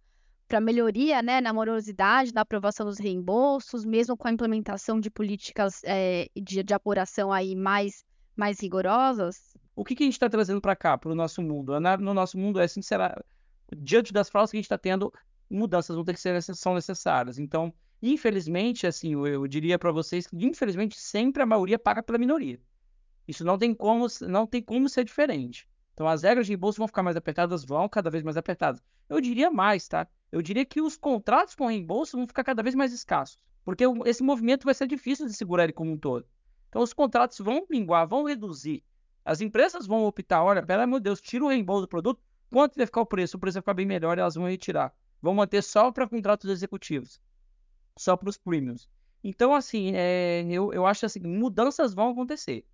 para 0.49 0.61
melhoria 0.61 1.23
né, 1.23 1.41
na 1.41 1.53
morosidade, 1.53 2.33
na 2.33 2.43
aprovação 2.43 2.87
dos 2.87 2.99
reembolsos, 2.99 3.85
mesmo 3.85 4.17
com 4.17 4.29
a 4.29 4.33
implementação 4.33 5.01
de 5.01 5.11
políticas 5.11 5.81
é, 5.85 6.29
de, 6.37 6.63
de, 6.63 6.75
apuração 6.75 7.33
aí 7.33 7.55
mais, 7.57 8.05
mais 8.37 8.61
rigorosas? 8.61 9.57
O 9.75 9.85
que, 9.85 9.95
que 9.95 10.05
a 10.05 10.07
gente 10.07 10.15
está 10.15 10.29
trazendo 10.29 10.61
para 10.61 10.77
cá, 10.77 10.97
para 10.97 11.11
o 11.11 11.15
nosso 11.15 11.43
mundo? 11.43 11.79
No 12.01 12.15
nosso 12.15 12.39
mundo, 12.39 12.61
é 12.61 12.69
sincera, 12.69 13.23
diante 13.77 14.13
das 14.13 14.31
fraudes 14.31 14.51
que 14.51 14.57
a 14.57 14.61
gente 14.61 14.67
está 14.67 14.79
tendo, 14.79 15.13
mudanças 15.51 15.95
vão 15.95 16.05
ter 16.05 16.15
que 16.15 16.21
ser 16.21 16.41
são 16.43 16.75
necessárias. 16.75 17.39
Então, 17.39 17.75
infelizmente, 18.01 18.87
assim, 18.87 19.13
eu, 19.15 19.27
eu 19.27 19.47
diria 19.47 19.79
para 19.79 19.93
vocês 19.93 20.27
que, 20.27 20.37
infelizmente, 20.45 20.99
sempre 20.99 21.43
a 21.43 21.47
maioria 21.47 21.79
paga 21.79 22.03
pela 22.03 22.19
minoria. 22.19 22.61
Isso 23.27 23.45
não 23.45 23.59
tem 23.59 23.75
como, 23.75 24.07
não 24.23 24.47
tem 24.47 24.63
como 24.63 24.89
ser 24.89 25.05
diferente. 25.05 25.69
Então, 25.93 26.07
as 26.07 26.23
regras 26.23 26.47
de 26.47 26.53
reembolso 26.53 26.79
vão 26.79 26.87
ficar 26.87 27.03
mais 27.03 27.17
apertadas, 27.17 27.65
vão 27.65 27.89
cada 27.89 28.11
vez 28.11 28.23
mais 28.23 28.37
apertadas. 28.37 28.81
Eu 29.09 29.21
diria 29.21 29.51
mais, 29.51 29.89
tá? 29.89 30.07
Eu 30.31 30.43
diria 30.43 30.65
que 30.65 30.81
os 30.81 30.97
contratos 30.97 31.55
com 31.55 31.67
reembolso 31.67 32.17
vão 32.17 32.27
ficar 32.27 32.45
cada 32.45 32.63
vez 32.63 32.75
mais 32.75 32.93
escassos, 32.93 33.39
porque 33.65 33.85
esse 34.05 34.23
movimento 34.23 34.65
vai 34.65 34.75
ser 34.75 34.87
difícil 34.87 35.27
de 35.27 35.35
segurar 35.35 35.65
ele 35.65 35.73
como 35.73 35.93
um 35.93 35.99
todo. 35.99 36.27
Então 36.69 36.83
os 36.83 36.93
contratos 36.93 37.39
vão 37.39 37.67
minguar, 37.71 38.07
vão 38.07 38.25
reduzir. 38.25 38.83
As 39.25 39.41
empresas 39.41 39.87
vão 39.87 40.05
optar, 40.05 40.43
olha, 40.43 40.65
pelo 40.65 40.83
amor 40.83 41.01
de 41.01 41.05
Deus, 41.05 41.21
tira 41.21 41.45
o 41.45 41.49
reembolso 41.49 41.83
do 41.83 41.89
produto, 41.89 42.23
quanto 42.51 42.77
vai 42.77 42.87
ficar 42.87 43.01
o 43.01 43.07
preço? 43.07 43.37
O 43.37 43.41
preço 43.41 43.55
vai 43.55 43.63
ficar 43.63 43.75
bem 43.75 43.87
melhor 43.87 44.19
elas 44.19 44.35
vão 44.35 44.47
retirar. 44.47 44.95
Vão 45.21 45.35
manter 45.35 45.63
só 45.63 45.91
para 45.91 46.09
contratos 46.09 46.51
executivos, 46.51 47.21
só 47.97 48.17
para 48.17 48.29
os 48.29 48.37
premiums. 48.37 48.89
Então, 49.25 49.55
assim, 49.55 49.93
é, 49.95 50.45
eu, 50.49 50.73
eu 50.73 50.87
acho 50.87 51.07
assim, 51.07 51.21
mudanças 51.21 51.95
vão 51.95 52.11
acontecer. 52.11 52.65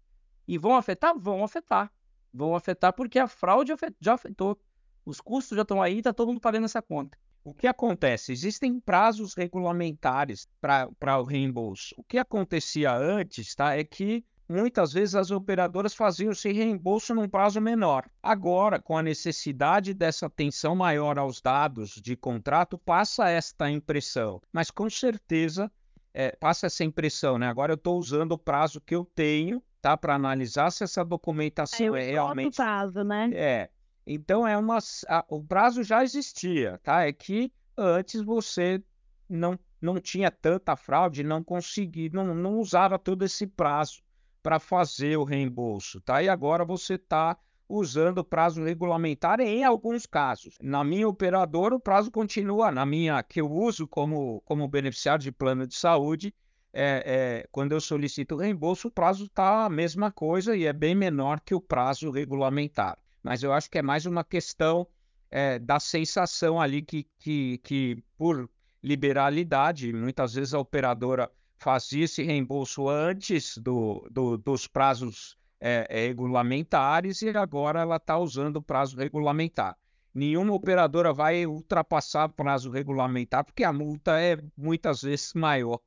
E 0.46 0.58
vão 0.58 0.76
afetar? 0.76 1.18
Vão 1.18 1.42
afetar. 1.42 1.90
Vão 2.32 2.54
afetar 2.54 2.92
porque 2.92 3.18
a 3.18 3.26
fraude 3.26 3.72
já 4.00 4.14
afetou. 4.14 4.58
Os 5.04 5.20
custos 5.20 5.56
já 5.56 5.62
estão 5.62 5.80
aí, 5.80 5.98
está 5.98 6.12
todo 6.12 6.28
mundo 6.28 6.40
pagando 6.40 6.64
essa 6.64 6.82
conta. 6.82 7.16
O 7.44 7.52
que 7.52 7.66
acontece? 7.66 8.32
Existem 8.32 8.78
prazos 8.78 9.34
regulamentares 9.34 10.46
para 10.60 11.18
o 11.18 11.24
reembolso. 11.24 11.94
O 11.98 12.04
que 12.04 12.18
acontecia 12.18 12.94
antes 12.94 13.54
tá, 13.54 13.76
é 13.76 13.82
que 13.82 14.24
muitas 14.48 14.92
vezes 14.92 15.14
as 15.14 15.30
operadoras 15.30 15.94
faziam 15.94 16.30
esse 16.30 16.52
reembolso 16.52 17.14
num 17.14 17.28
prazo 17.28 17.60
menor. 17.60 18.08
Agora, 18.22 18.80
com 18.80 18.96
a 18.96 19.02
necessidade 19.02 19.94
dessa 19.94 20.26
atenção 20.26 20.76
maior 20.76 21.18
aos 21.18 21.40
dados 21.40 22.00
de 22.02 22.16
contrato, 22.16 22.78
passa 22.78 23.28
esta 23.28 23.70
impressão. 23.70 24.40
Mas 24.52 24.70
com 24.70 24.88
certeza 24.88 25.70
é, 26.14 26.36
passa 26.36 26.66
essa 26.66 26.84
impressão, 26.84 27.38
né? 27.38 27.48
Agora 27.48 27.72
eu 27.72 27.76
estou 27.76 27.98
usando 27.98 28.32
o 28.32 28.38
prazo 28.38 28.80
que 28.80 28.94
eu 28.94 29.04
tenho, 29.04 29.62
tá, 29.80 29.96
para 29.96 30.14
analisar 30.14 30.70
se 30.70 30.84
essa 30.84 31.04
documentação 31.04 31.96
é, 31.96 32.08
é 32.08 32.10
realmente. 32.12 32.56
prazo, 32.56 33.02
né? 33.02 33.30
É. 33.32 33.70
Então 34.06 34.46
é 34.46 34.56
uma, 34.56 34.78
a, 35.08 35.24
o 35.28 35.42
prazo 35.42 35.82
já 35.82 36.02
existia, 36.02 36.78
tá? 36.82 37.06
É 37.06 37.12
que 37.12 37.52
antes 37.76 38.20
você 38.22 38.82
não, 39.28 39.58
não 39.80 40.00
tinha 40.00 40.30
tanta 40.30 40.76
fraude, 40.76 41.22
não 41.22 41.42
conseguia, 41.42 42.10
não, 42.12 42.34
não 42.34 42.58
usava 42.58 42.98
todo 42.98 43.24
esse 43.24 43.46
prazo 43.46 44.02
para 44.42 44.58
fazer 44.58 45.16
o 45.16 45.24
reembolso, 45.24 46.00
tá? 46.00 46.22
E 46.22 46.28
agora 46.28 46.64
você 46.64 46.94
está 46.94 47.38
usando 47.68 48.18
o 48.18 48.24
prazo 48.24 48.62
regulamentar 48.62 49.40
em 49.40 49.64
alguns 49.64 50.04
casos. 50.04 50.58
Na 50.60 50.84
minha 50.84 51.08
operadora, 51.08 51.74
o 51.74 51.80
prazo 51.80 52.10
continua, 52.10 52.70
na 52.70 52.84
minha 52.84 53.22
que 53.22 53.40
eu 53.40 53.50
uso 53.50 53.86
como, 53.86 54.42
como 54.44 54.68
beneficiário 54.68 55.22
de 55.22 55.32
plano 55.32 55.66
de 55.66 55.74
saúde, 55.74 56.34
é, 56.74 57.02
é, 57.44 57.48
quando 57.50 57.72
eu 57.72 57.80
solicito 57.80 58.36
reembolso, 58.36 58.88
o 58.88 58.90
prazo 58.90 59.26
está 59.26 59.64
a 59.64 59.70
mesma 59.70 60.10
coisa 60.10 60.56
e 60.56 60.66
é 60.66 60.72
bem 60.72 60.94
menor 60.94 61.40
que 61.40 61.54
o 61.54 61.60
prazo 61.60 62.10
regulamentar 62.10 62.98
mas 63.22 63.42
eu 63.42 63.52
acho 63.52 63.70
que 63.70 63.78
é 63.78 63.82
mais 63.82 64.06
uma 64.06 64.24
questão 64.24 64.86
é, 65.30 65.58
da 65.58 65.80
sensação 65.80 66.60
ali 66.60 66.82
que, 66.82 67.06
que, 67.18 67.58
que, 67.58 68.04
por 68.18 68.50
liberalidade, 68.82 69.92
muitas 69.92 70.34
vezes 70.34 70.52
a 70.52 70.58
operadora 70.58 71.30
fazia 71.56 72.04
esse 72.04 72.22
reembolso 72.22 72.88
antes 72.88 73.56
do, 73.56 74.06
do, 74.10 74.36
dos 74.36 74.66
prazos 74.66 75.38
é, 75.60 75.86
regulamentares 75.88 77.22
e 77.22 77.30
agora 77.30 77.80
ela 77.80 77.96
está 77.96 78.18
usando 78.18 78.56
o 78.56 78.62
prazo 78.62 78.96
regulamentar. 78.96 79.76
Nenhuma 80.12 80.52
operadora 80.52 81.12
vai 81.12 81.46
ultrapassar 81.46 82.28
o 82.28 82.32
prazo 82.32 82.70
regulamentar, 82.70 83.44
porque 83.44 83.64
a 83.64 83.72
multa 83.72 84.20
é 84.20 84.36
muitas 84.56 85.02
vezes 85.02 85.32
maior 85.32 85.80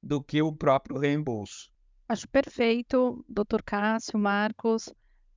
do 0.00 0.22
que 0.22 0.40
o 0.42 0.52
próprio 0.52 0.98
reembolso. 0.98 1.72
Acho 2.08 2.28
perfeito, 2.28 3.24
doutor 3.28 3.62
Cássio, 3.62 4.18
Marcos. 4.18 4.92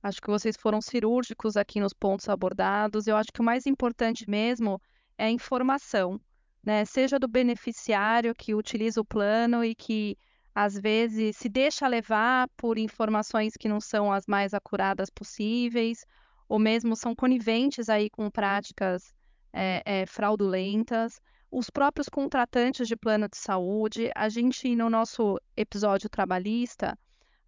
Acho 0.08 0.22
que 0.22 0.30
vocês 0.30 0.56
foram 0.56 0.80
cirúrgicos 0.80 1.54
aqui 1.54 1.80
nos 1.80 1.92
pontos 1.92 2.30
abordados. 2.30 3.06
Eu 3.06 3.14
acho 3.14 3.30
que 3.30 3.42
o 3.42 3.44
mais 3.44 3.66
importante 3.66 4.28
mesmo 4.28 4.80
é 5.18 5.26
a 5.26 5.30
informação, 5.30 6.18
né? 6.64 6.84
Seja 6.86 7.18
do 7.18 7.28
beneficiário 7.28 8.34
que 8.34 8.54
utiliza 8.54 9.02
o 9.02 9.04
plano 9.04 9.62
e 9.62 9.74
que 9.74 10.16
às 10.54 10.78
vezes 10.78 11.36
se 11.36 11.48
deixa 11.48 11.86
levar 11.86 12.48
por 12.56 12.78
informações 12.78 13.52
que 13.54 13.68
não 13.68 13.80
são 13.80 14.10
as 14.10 14.26
mais 14.26 14.54
acuradas 14.54 15.10
possíveis, 15.10 16.06
ou 16.48 16.58
mesmo 16.58 16.96
são 16.96 17.14
coniventes 17.14 17.90
aí 17.90 18.08
com 18.08 18.30
práticas 18.30 19.12
é, 19.52 19.82
é, 19.84 20.06
fraudulentas. 20.06 21.20
Os 21.50 21.68
próprios 21.68 22.08
contratantes 22.08 22.88
de 22.88 22.96
plano 22.96 23.28
de 23.28 23.36
saúde, 23.36 24.10
a 24.14 24.30
gente 24.30 24.74
no 24.74 24.88
nosso 24.88 25.38
episódio 25.54 26.08
trabalhista 26.08 26.98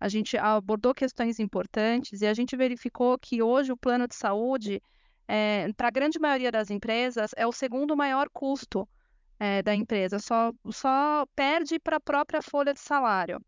a 0.00 0.08
gente 0.08 0.38
abordou 0.38 0.94
questões 0.94 1.38
importantes 1.38 2.22
e 2.22 2.26
a 2.26 2.32
gente 2.32 2.56
verificou 2.56 3.18
que 3.18 3.42
hoje 3.42 3.70
o 3.70 3.76
plano 3.76 4.08
de 4.08 4.14
saúde, 4.14 4.82
é, 5.28 5.70
para 5.76 5.88
a 5.88 5.90
grande 5.90 6.18
maioria 6.18 6.50
das 6.50 6.70
empresas, 6.70 7.32
é 7.36 7.46
o 7.46 7.52
segundo 7.52 7.94
maior 7.94 8.30
custo 8.32 8.88
é, 9.38 9.62
da 9.62 9.74
empresa, 9.74 10.18
só, 10.18 10.52
só 10.70 11.26
perde 11.36 11.78
para 11.78 11.98
a 11.98 12.00
própria 12.00 12.40
folha 12.40 12.72
de 12.72 12.80
salário. 12.80 13.38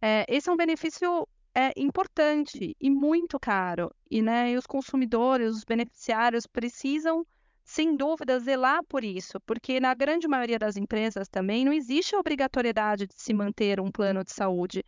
É, 0.00 0.26
esse 0.28 0.50
é 0.50 0.52
um 0.52 0.56
benefício 0.56 1.26
é, 1.54 1.72
importante 1.74 2.76
e 2.78 2.90
muito 2.90 3.40
caro, 3.40 3.90
e, 4.10 4.20
né, 4.20 4.52
e 4.52 4.56
os 4.58 4.66
consumidores, 4.66 5.56
os 5.56 5.64
beneficiários 5.64 6.46
precisam 6.46 7.26
sem 7.64 7.96
dúvida, 7.96 8.38
zelar 8.38 8.84
por 8.84 9.02
isso, 9.02 9.40
porque 9.40 9.80
na 9.80 9.92
grande 9.92 10.28
maioria 10.28 10.58
das 10.58 10.76
empresas 10.76 11.26
também 11.28 11.64
não 11.64 11.72
existe 11.72 12.14
a 12.14 12.20
obrigatoriedade 12.20 13.06
de 13.06 13.14
se 13.16 13.34
manter 13.34 13.80
um 13.80 13.90
plano 13.90 14.22
de 14.22 14.30
saúde, 14.30 14.84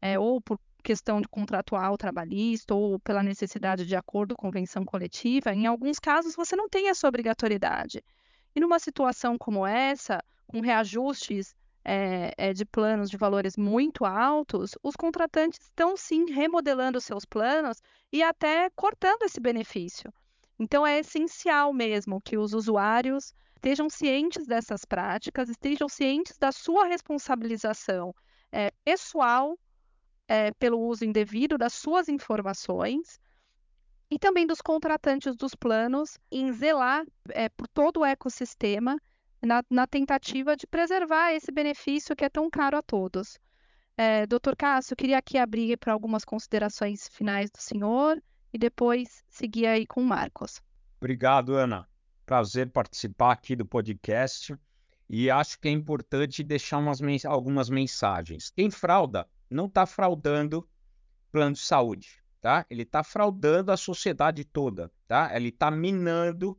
é, 0.00 0.18
ou 0.18 0.40
por 0.40 0.58
questão 0.82 1.20
de 1.20 1.28
contratual 1.28 1.96
trabalhista, 1.96 2.74
ou 2.74 2.98
pela 2.98 3.22
necessidade 3.22 3.86
de 3.86 3.94
acordo 3.94 4.34
com 4.34 4.48
convenção 4.48 4.84
coletiva. 4.84 5.52
Em 5.52 5.66
alguns 5.66 5.98
casos, 5.98 6.34
você 6.34 6.56
não 6.56 6.68
tem 6.68 6.88
essa 6.88 7.06
obrigatoriedade. 7.06 8.02
E 8.54 8.60
numa 8.60 8.78
situação 8.78 9.38
como 9.38 9.66
essa, 9.66 10.22
com 10.46 10.60
reajustes 10.60 11.54
é, 11.84 12.32
é, 12.36 12.52
de 12.52 12.64
planos 12.64 13.10
de 13.10 13.16
valores 13.16 13.56
muito 13.56 14.04
altos, 14.04 14.72
os 14.82 14.96
contratantes 14.96 15.60
estão 15.60 15.96
sim 15.96 16.30
remodelando 16.30 17.00
seus 17.00 17.24
planos 17.24 17.80
e 18.12 18.22
até 18.22 18.68
cortando 18.70 19.22
esse 19.22 19.40
benefício. 19.40 20.12
Então, 20.58 20.86
é 20.86 20.98
essencial 20.98 21.72
mesmo 21.72 22.20
que 22.20 22.36
os 22.36 22.52
usuários 22.52 23.32
estejam 23.54 23.88
cientes 23.88 24.46
dessas 24.46 24.84
práticas, 24.84 25.48
estejam 25.48 25.88
cientes 25.88 26.36
da 26.38 26.50
sua 26.50 26.86
responsabilização 26.86 28.14
é, 28.52 28.70
pessoal 28.84 29.56
é, 30.30 30.52
pelo 30.52 30.78
uso 30.78 31.04
indevido 31.04 31.58
das 31.58 31.72
suas 31.72 32.08
informações 32.08 33.18
e 34.08 34.16
também 34.16 34.46
dos 34.46 34.60
contratantes 34.60 35.34
dos 35.34 35.56
planos 35.56 36.16
em 36.30 36.52
zelar 36.52 37.04
é, 37.30 37.48
por 37.48 37.66
todo 37.66 37.98
o 37.98 38.04
ecossistema 38.04 38.96
na, 39.42 39.64
na, 39.68 39.88
tentativa 39.88 40.56
de 40.56 40.68
preservar 40.68 41.32
esse 41.32 41.50
benefício 41.50 42.14
que 42.14 42.24
é 42.24 42.28
tão 42.28 42.48
caro 42.48 42.76
a 42.76 42.82
todos. 42.82 43.40
É, 43.96 44.24
Doutor 44.24 44.54
Cássio, 44.54 44.94
queria 44.94 45.18
aqui 45.18 45.36
abrir 45.36 45.76
para 45.76 45.92
algumas 45.92 46.24
considerações 46.24 47.08
finais 47.08 47.50
do 47.50 47.60
senhor 47.60 48.22
e 48.52 48.58
depois 48.58 49.24
seguir 49.28 49.66
aí 49.66 49.84
com 49.84 50.00
o 50.00 50.06
Marcos. 50.06 50.62
Obrigado, 51.00 51.56
Ana. 51.56 51.88
Prazer 52.24 52.70
participar 52.70 53.32
aqui 53.32 53.56
do 53.56 53.66
podcast 53.66 54.54
e 55.08 55.28
acho 55.28 55.58
que 55.58 55.66
é 55.66 55.72
importante 55.72 56.44
deixar 56.44 56.78
umas, 56.78 57.00
algumas 57.24 57.68
mensagens. 57.68 58.50
Quem 58.50 58.70
frauda 58.70 59.26
não 59.50 59.66
está 59.66 59.84
fraudando 59.84 60.66
plano 61.32 61.54
de 61.54 61.60
saúde, 61.60 62.22
tá? 62.40 62.64
Ele 62.70 62.82
está 62.82 63.02
fraudando 63.02 63.72
a 63.72 63.76
sociedade 63.76 64.44
toda, 64.44 64.90
tá? 65.06 65.30
Ele 65.34 65.48
está 65.48 65.70
minando 65.70 66.58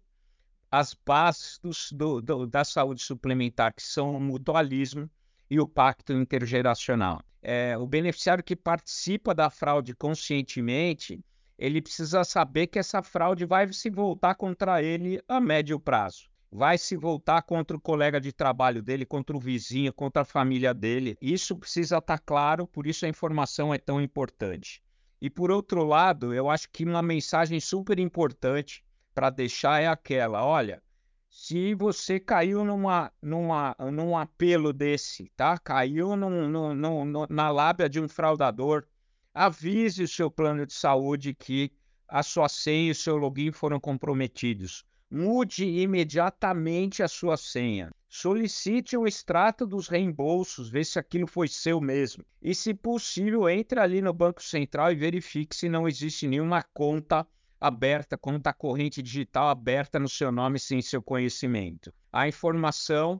as 0.72 0.94
bases 0.94 1.60
do, 1.92 2.22
do, 2.22 2.48
da 2.48 2.64
saúde 2.64 3.04
suplementar, 3.04 3.74
que 3.74 3.84
são 3.84 4.16
o 4.16 4.20
mutualismo 4.20 5.10
e 5.50 5.60
o 5.60 5.68
pacto 5.68 6.14
intergeracional. 6.14 7.22
É, 7.42 7.78
o 7.78 7.86
beneficiário 7.86 8.44
que 8.44 8.56
participa 8.56 9.36
da 9.36 9.50
fraude 9.50 9.94
conscientemente, 9.94 11.24
ele 11.58 11.82
precisa 11.82 12.24
saber 12.24 12.68
que 12.68 12.80
essa 12.80 13.04
fraude 13.04 13.46
vai 13.46 13.72
se 13.74 13.90
voltar 13.90 14.36
contra 14.36 14.82
ele 14.82 15.22
a 15.28 15.42
médio 15.42 15.80
prazo. 15.80 16.31
Vai 16.52 16.78
se 16.78 16.98
voltar 16.98 17.42
contra 17.44 17.78
o 17.78 17.80
colega 17.80 18.20
de 18.20 18.34
trabalho 18.34 18.82
dele, 18.82 19.06
contra 19.06 19.36
o 19.36 19.40
vizinho, 19.40 19.94
contra 19.94 20.24
a 20.24 20.26
família 20.26 20.74
dele. 20.74 21.18
Isso 21.22 21.56
precisa 21.56 21.98
estar 21.98 22.20
claro, 22.20 22.68
por 22.68 22.86
isso 22.86 23.06
a 23.06 23.10
informação 23.10 23.74
é 23.74 23.78
tão 23.78 24.02
importante. 24.02 24.84
E 25.22 25.30
por 25.30 25.50
outro 25.50 25.84
lado, 25.86 26.34
eu 26.34 26.50
acho 26.50 26.70
que 26.70 26.84
uma 26.84 27.02
mensagem 27.02 27.60
super 27.60 28.00
importante 28.00 28.84
para 29.14 29.30
deixar 29.30 29.82
é 29.82 29.88
aquela: 29.88 30.44
olha, 30.46 30.84
se 31.30 31.74
você 31.74 32.20
caiu 32.20 32.66
numa, 32.66 33.10
numa, 33.22 33.74
num 33.90 34.18
apelo 34.18 34.74
desse, 34.74 35.32
tá? 35.38 35.58
Caiu 35.58 36.18
num, 36.18 36.50
num, 36.50 37.06
num, 37.06 37.26
na 37.30 37.50
lábia 37.50 37.88
de 37.88 38.02
um 38.02 38.10
fraudador, 38.10 38.86
avise 39.34 40.04
o 40.04 40.08
seu 40.08 40.30
plano 40.30 40.66
de 40.66 40.74
saúde 40.74 41.34
que 41.34 41.72
a 42.06 42.22
sua 42.22 42.50
senha 42.50 42.90
e 42.90 42.92
o 42.92 42.96
seu 42.96 43.16
login 43.16 43.54
foram 43.54 43.80
comprometidos. 43.80 44.86
Mude 45.13 45.65
imediatamente 45.65 47.04
a 47.04 47.08
sua 47.10 47.36
senha. 47.36 47.91
Solicite 48.08 48.95
um 48.95 49.06
extrato 49.06 49.67
dos 49.67 49.89
reembolsos, 49.89 50.69
vê 50.69 50.86
se 50.86 50.97
aquilo 50.97 51.28
foi 51.28 51.50
seu 51.50 51.82
mesmo. 51.82 52.24
E, 52.41 52.56
se 52.56 52.74
possível, 52.74 53.50
entre 53.50 53.78
ali 53.82 54.02
no 54.02 54.13
Banco 54.13 54.41
Central 54.41 54.89
e 54.93 54.95
verifique 54.95 55.54
se 55.54 55.67
não 55.67 55.86
existe 55.86 56.30
nenhuma 56.30 56.63
conta 56.74 57.28
aberta, 57.60 58.17
conta 58.17 58.54
corrente 58.54 59.02
digital 59.02 59.50
aberta 59.50 60.00
no 60.00 60.08
seu 60.08 60.32
nome 60.32 60.58
sem 60.58 60.82
seu 60.82 61.02
conhecimento. 61.02 61.93
A 62.10 62.26
informação 62.26 63.19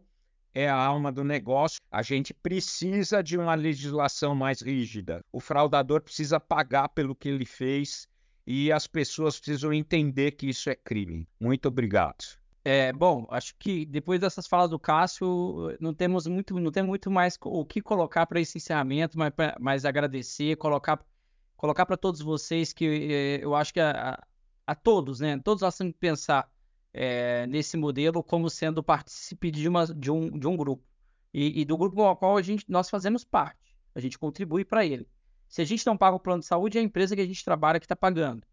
é 0.54 0.69
a 0.69 0.75
alma 0.75 1.12
do 1.12 1.25
negócio. 1.25 1.80
A 1.91 2.01
gente 2.01 2.34
precisa 2.34 3.21
de 3.21 3.38
uma 3.38 3.54
legislação 3.54 4.34
mais 4.34 4.62
rígida. 4.62 5.21
O 5.30 5.41
fraudador 5.41 6.01
precisa 6.01 6.39
pagar 6.39 6.88
pelo 6.88 7.15
que 7.15 7.27
ele 7.27 7.45
fez 7.45 8.08
e 8.52 8.70
as 8.70 8.86
pessoas 8.86 9.40
precisam 9.40 9.72
entender 9.72 10.32
que 10.32 10.50
isso 10.50 10.70
é 10.70 10.76
crime. 10.76 11.26
Muito 11.40 11.70
obrigado. 11.70 12.38
É, 12.66 12.92
bom, 12.92 13.26
acho 13.30 13.56
que 13.58 13.86
depois 13.86 14.20
dessas 14.20 14.46
falas 14.46 14.70
do 14.70 14.78
Cássio, 14.78 15.74
não 15.80 15.94
temos 15.94 16.28
muito, 16.28 16.60
não 16.60 16.70
tem 16.70 16.84
muito 16.84 17.10
mais 17.10 17.38
o 17.42 17.66
que 17.66 17.82
colocar 17.82 18.28
para 18.28 18.42
esse 18.42 18.58
encerramento, 18.58 19.18
mas, 19.18 19.32
mas 19.58 19.86
agradecer, 19.86 20.58
colocar, 20.58 21.02
colocar 21.56 21.86
para 21.86 21.96
todos 21.96 22.20
vocês 22.20 22.74
que 22.74 22.86
é, 22.86 23.40
eu 23.42 23.56
acho 23.56 23.74
que 23.74 23.80
a, 23.80 24.22
a, 24.68 24.76
todos, 24.76 25.22
né? 25.22 25.40
Todos 25.40 25.62
nós 25.62 25.78
temos 25.78 25.94
que 25.94 26.00
pensar 26.00 26.52
é, 26.94 27.48
nesse 27.48 27.78
modelo 27.78 28.22
como 28.22 28.50
sendo 28.50 28.84
partícipe 28.84 29.50
de, 29.50 29.70
uma, 29.70 29.86
de, 29.86 30.12
um, 30.12 30.38
de 30.38 30.46
um 30.46 30.58
grupo. 30.58 30.84
E, 31.34 31.62
e 31.62 31.64
do 31.64 31.78
grupo 31.78 32.02
ao 32.02 32.18
qual 32.18 32.36
a 32.36 32.42
gente, 32.42 32.66
nós 32.68 32.90
fazemos 32.90 33.24
parte. 33.24 33.78
A 33.96 34.00
gente 34.02 34.20
contribui 34.20 34.66
para 34.66 34.86
ele. 34.86 35.08
Se 35.52 35.62
a 35.62 35.66
gente 35.66 35.86
não 35.86 35.98
paga 35.98 36.16
o 36.16 36.20
plano 36.20 36.40
de 36.40 36.46
saúde, 36.46 36.78
é 36.78 36.82
a 36.82 36.84
empresa 36.84 37.14
que 37.14 37.22
a 37.22 37.26
gente 37.26 37.44
trabalha 37.44 37.78
que 37.78 37.86
está 37.86 37.96
pagando. 37.96 38.48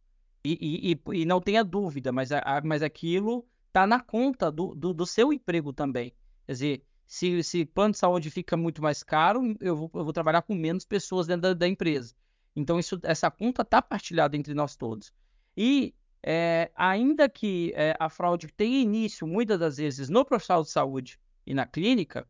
E, 0.44 0.90
e, 0.92 1.20
e, 1.20 1.24
não 1.24 1.40
tenha 1.40 1.62
dúvida, 1.62 2.10
mas, 2.10 2.32
a, 2.32 2.60
mas 2.64 2.82
aquilo 2.82 3.46
está 3.68 3.86
na 3.86 4.00
conta 4.00 4.50
do, 4.50 4.74
do, 4.74 4.92
do, 4.92 5.06
seu 5.06 5.32
emprego 5.32 5.72
também. 5.72 6.12
Quer 6.44 6.52
dizer, 6.52 6.82
se, 7.06 7.40
se 7.44 7.64
plano 7.64 7.92
de 7.92 7.98
saúde 7.98 8.30
fica 8.30 8.56
muito 8.56 8.82
mais 8.82 9.04
caro, 9.04 9.56
eu 9.60 9.76
vou, 9.76 9.90
eu 9.94 10.02
vou 10.02 10.12
trabalhar 10.12 10.42
com 10.42 10.56
menos 10.56 10.84
pessoas 10.84 11.28
dentro 11.28 11.42
da, 11.42 11.54
da 11.54 11.68
empresa. 11.68 12.16
Então, 12.56 12.80
isso, 12.80 12.98
essa 13.04 13.30
conta 13.30 13.62
está 13.62 13.80
partilhada 13.80 14.36
entre 14.36 14.52
nós 14.52 14.74
todos. 14.74 15.12
E 15.56 15.94
é, 16.20 16.68
ainda 16.74 17.28
que 17.28 17.72
é, 17.76 17.96
a 18.00 18.08
fraude 18.08 18.48
tenha 18.48 18.80
início, 18.80 19.24
muitas 19.24 19.60
das 19.60 19.76
vezes, 19.76 20.08
no 20.08 20.24
profissional 20.24 20.64
de 20.64 20.70
saúde 20.70 21.20
e 21.46 21.54
na 21.54 21.64
clínica, 21.64 22.26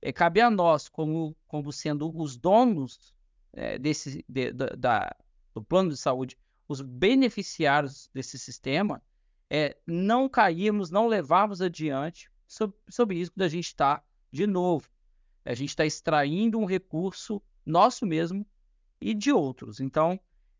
é, 0.00 0.10
cabe 0.10 0.40
a 0.40 0.48
nós, 0.48 0.88
como, 0.88 1.36
como 1.46 1.70
sendo 1.70 2.10
os 2.18 2.34
donos 2.34 3.14
é, 3.56 3.78
desse, 3.78 4.24
de, 4.28 4.52
da, 4.52 5.16
do 5.54 5.64
plano 5.64 5.90
de 5.90 5.96
saúde, 5.96 6.36
os 6.68 6.80
beneficiários 6.80 8.10
desse 8.12 8.38
sistema, 8.38 9.02
é, 9.48 9.76
não 9.86 10.28
cairmos, 10.28 10.90
não 10.90 11.06
levarmos 11.08 11.62
adiante 11.62 12.30
sob, 12.46 12.74
sob 12.88 13.14
risco 13.14 13.38
da 13.38 13.48
gente 13.48 13.66
estar, 13.66 14.04
de 14.30 14.46
novo, 14.46 14.88
a 15.44 15.54
gente 15.54 15.70
está 15.70 15.86
extraindo 15.86 16.58
um 16.58 16.64
recurso 16.64 17.42
nosso 17.64 18.04
mesmo 18.04 18.46
e 19.00 19.14
de 19.14 19.32
outros. 19.32 19.80
Então, 19.80 20.18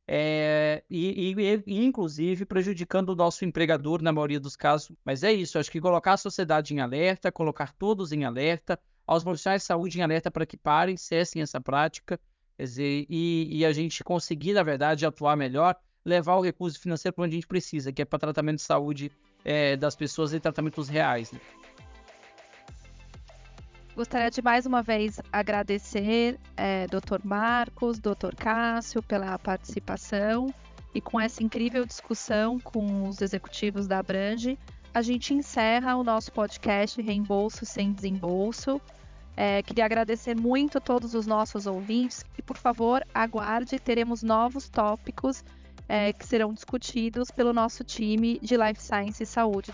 é, 0.09 0.85
e, 0.89 1.35
e, 1.37 1.63
e, 1.67 1.85
inclusive 1.85 2.47
prejudicando 2.47 3.11
o 3.11 3.17
nosso 3.17 3.45
empregador 3.45 4.01
na 4.01 4.13
maioria 4.13 4.39
dos 4.39 4.55
casos. 4.55 4.97
Mas 5.05 5.23
é 5.23 5.33
isso, 5.33 5.59
acho 5.59 5.71
que 5.71 5.81
colocar 5.81 6.13
a 6.13 6.17
sociedade 6.17 6.73
em 6.73 6.81
alerta, 6.81 7.33
colocar 7.33 7.73
todos 7.73 8.13
em 8.13 8.25
alerta, 8.25 8.79
aos 9.07 9.25
profissionais 9.25 9.63
de 9.63 9.67
saúde 9.67 9.99
em 9.99 10.03
alerta 10.03 10.31
para 10.31 10.47
que 10.47 10.57
parem, 10.57 10.97
cessem 10.97 11.43
essa 11.43 11.61
prática, 11.61 12.21
dizer, 12.65 13.07
e, 13.09 13.59
e, 13.59 13.65
a 13.65 13.73
gente 13.73 14.03
conseguir, 14.03 14.53
na 14.53 14.63
verdade, 14.63 15.05
atuar 15.05 15.37
melhor, 15.37 15.77
levar 16.05 16.37
o 16.37 16.41
recurso 16.41 16.81
financeiro 16.81 17.15
para 17.15 17.25
onde 17.25 17.35
a 17.35 17.39
gente 17.39 17.47
precisa, 17.47 17.93
que 17.93 18.01
é 18.01 18.05
para 18.05 18.19
tratamento 18.19 18.57
de 18.57 18.63
saúde 18.63 19.13
é, 19.45 19.77
das 19.77 19.95
pessoas 19.95 20.33
e 20.33 20.41
tratamentos 20.41 20.89
reais. 20.89 21.33
Né? 21.33 21.41
Gostaria 23.95 24.31
de 24.31 24.43
mais 24.43 24.67
uma 24.67 24.83
vez 24.83 25.21
agradecer 25.33 26.39
é, 26.57 26.87
Dr. 26.87 27.25
Marcos, 27.25 27.99
Dr. 27.99 28.35
Cássio 28.37 29.03
pela 29.03 29.39
participação 29.39 30.53
e 30.95 31.01
com 31.01 31.21
essa 31.21 31.43
incrível 31.43 31.85
discussão 31.85 32.59
com 32.59 33.09
os 33.09 33.21
executivos 33.21 33.87
da 33.87 33.99
Abrange, 33.99 34.59
a 34.95 35.03
gente 35.03 35.35
encerra 35.35 35.95
o 35.95 36.03
nosso 36.03 36.33
podcast 36.33 37.01
Reembolso 37.03 37.67
sem 37.67 37.93
Desembolso. 37.93 38.81
É, 39.37 39.63
queria 39.63 39.85
agradecer 39.85 40.35
muito 40.35 40.79
a 40.79 40.81
todos 40.81 41.15
os 41.15 41.27
nossos 41.27 41.67
ouvintes 41.67 42.25
e, 42.39 42.43
por 42.43 42.57
favor, 42.57 43.07
aguarde, 43.13 43.79
teremos 43.79 44.23
novos 44.23 44.69
tópicos 44.69 45.45
é, 45.89 46.13
que 46.13 46.27
serão 46.27 46.55
discutidos 46.55 47.31
pelo 47.31 47.53
nosso 47.53 47.85
time 47.85 48.39
de 48.41 48.57
Life 48.57 48.83
Science 48.83 49.23
e 49.23 49.27
Saúde. 49.27 49.73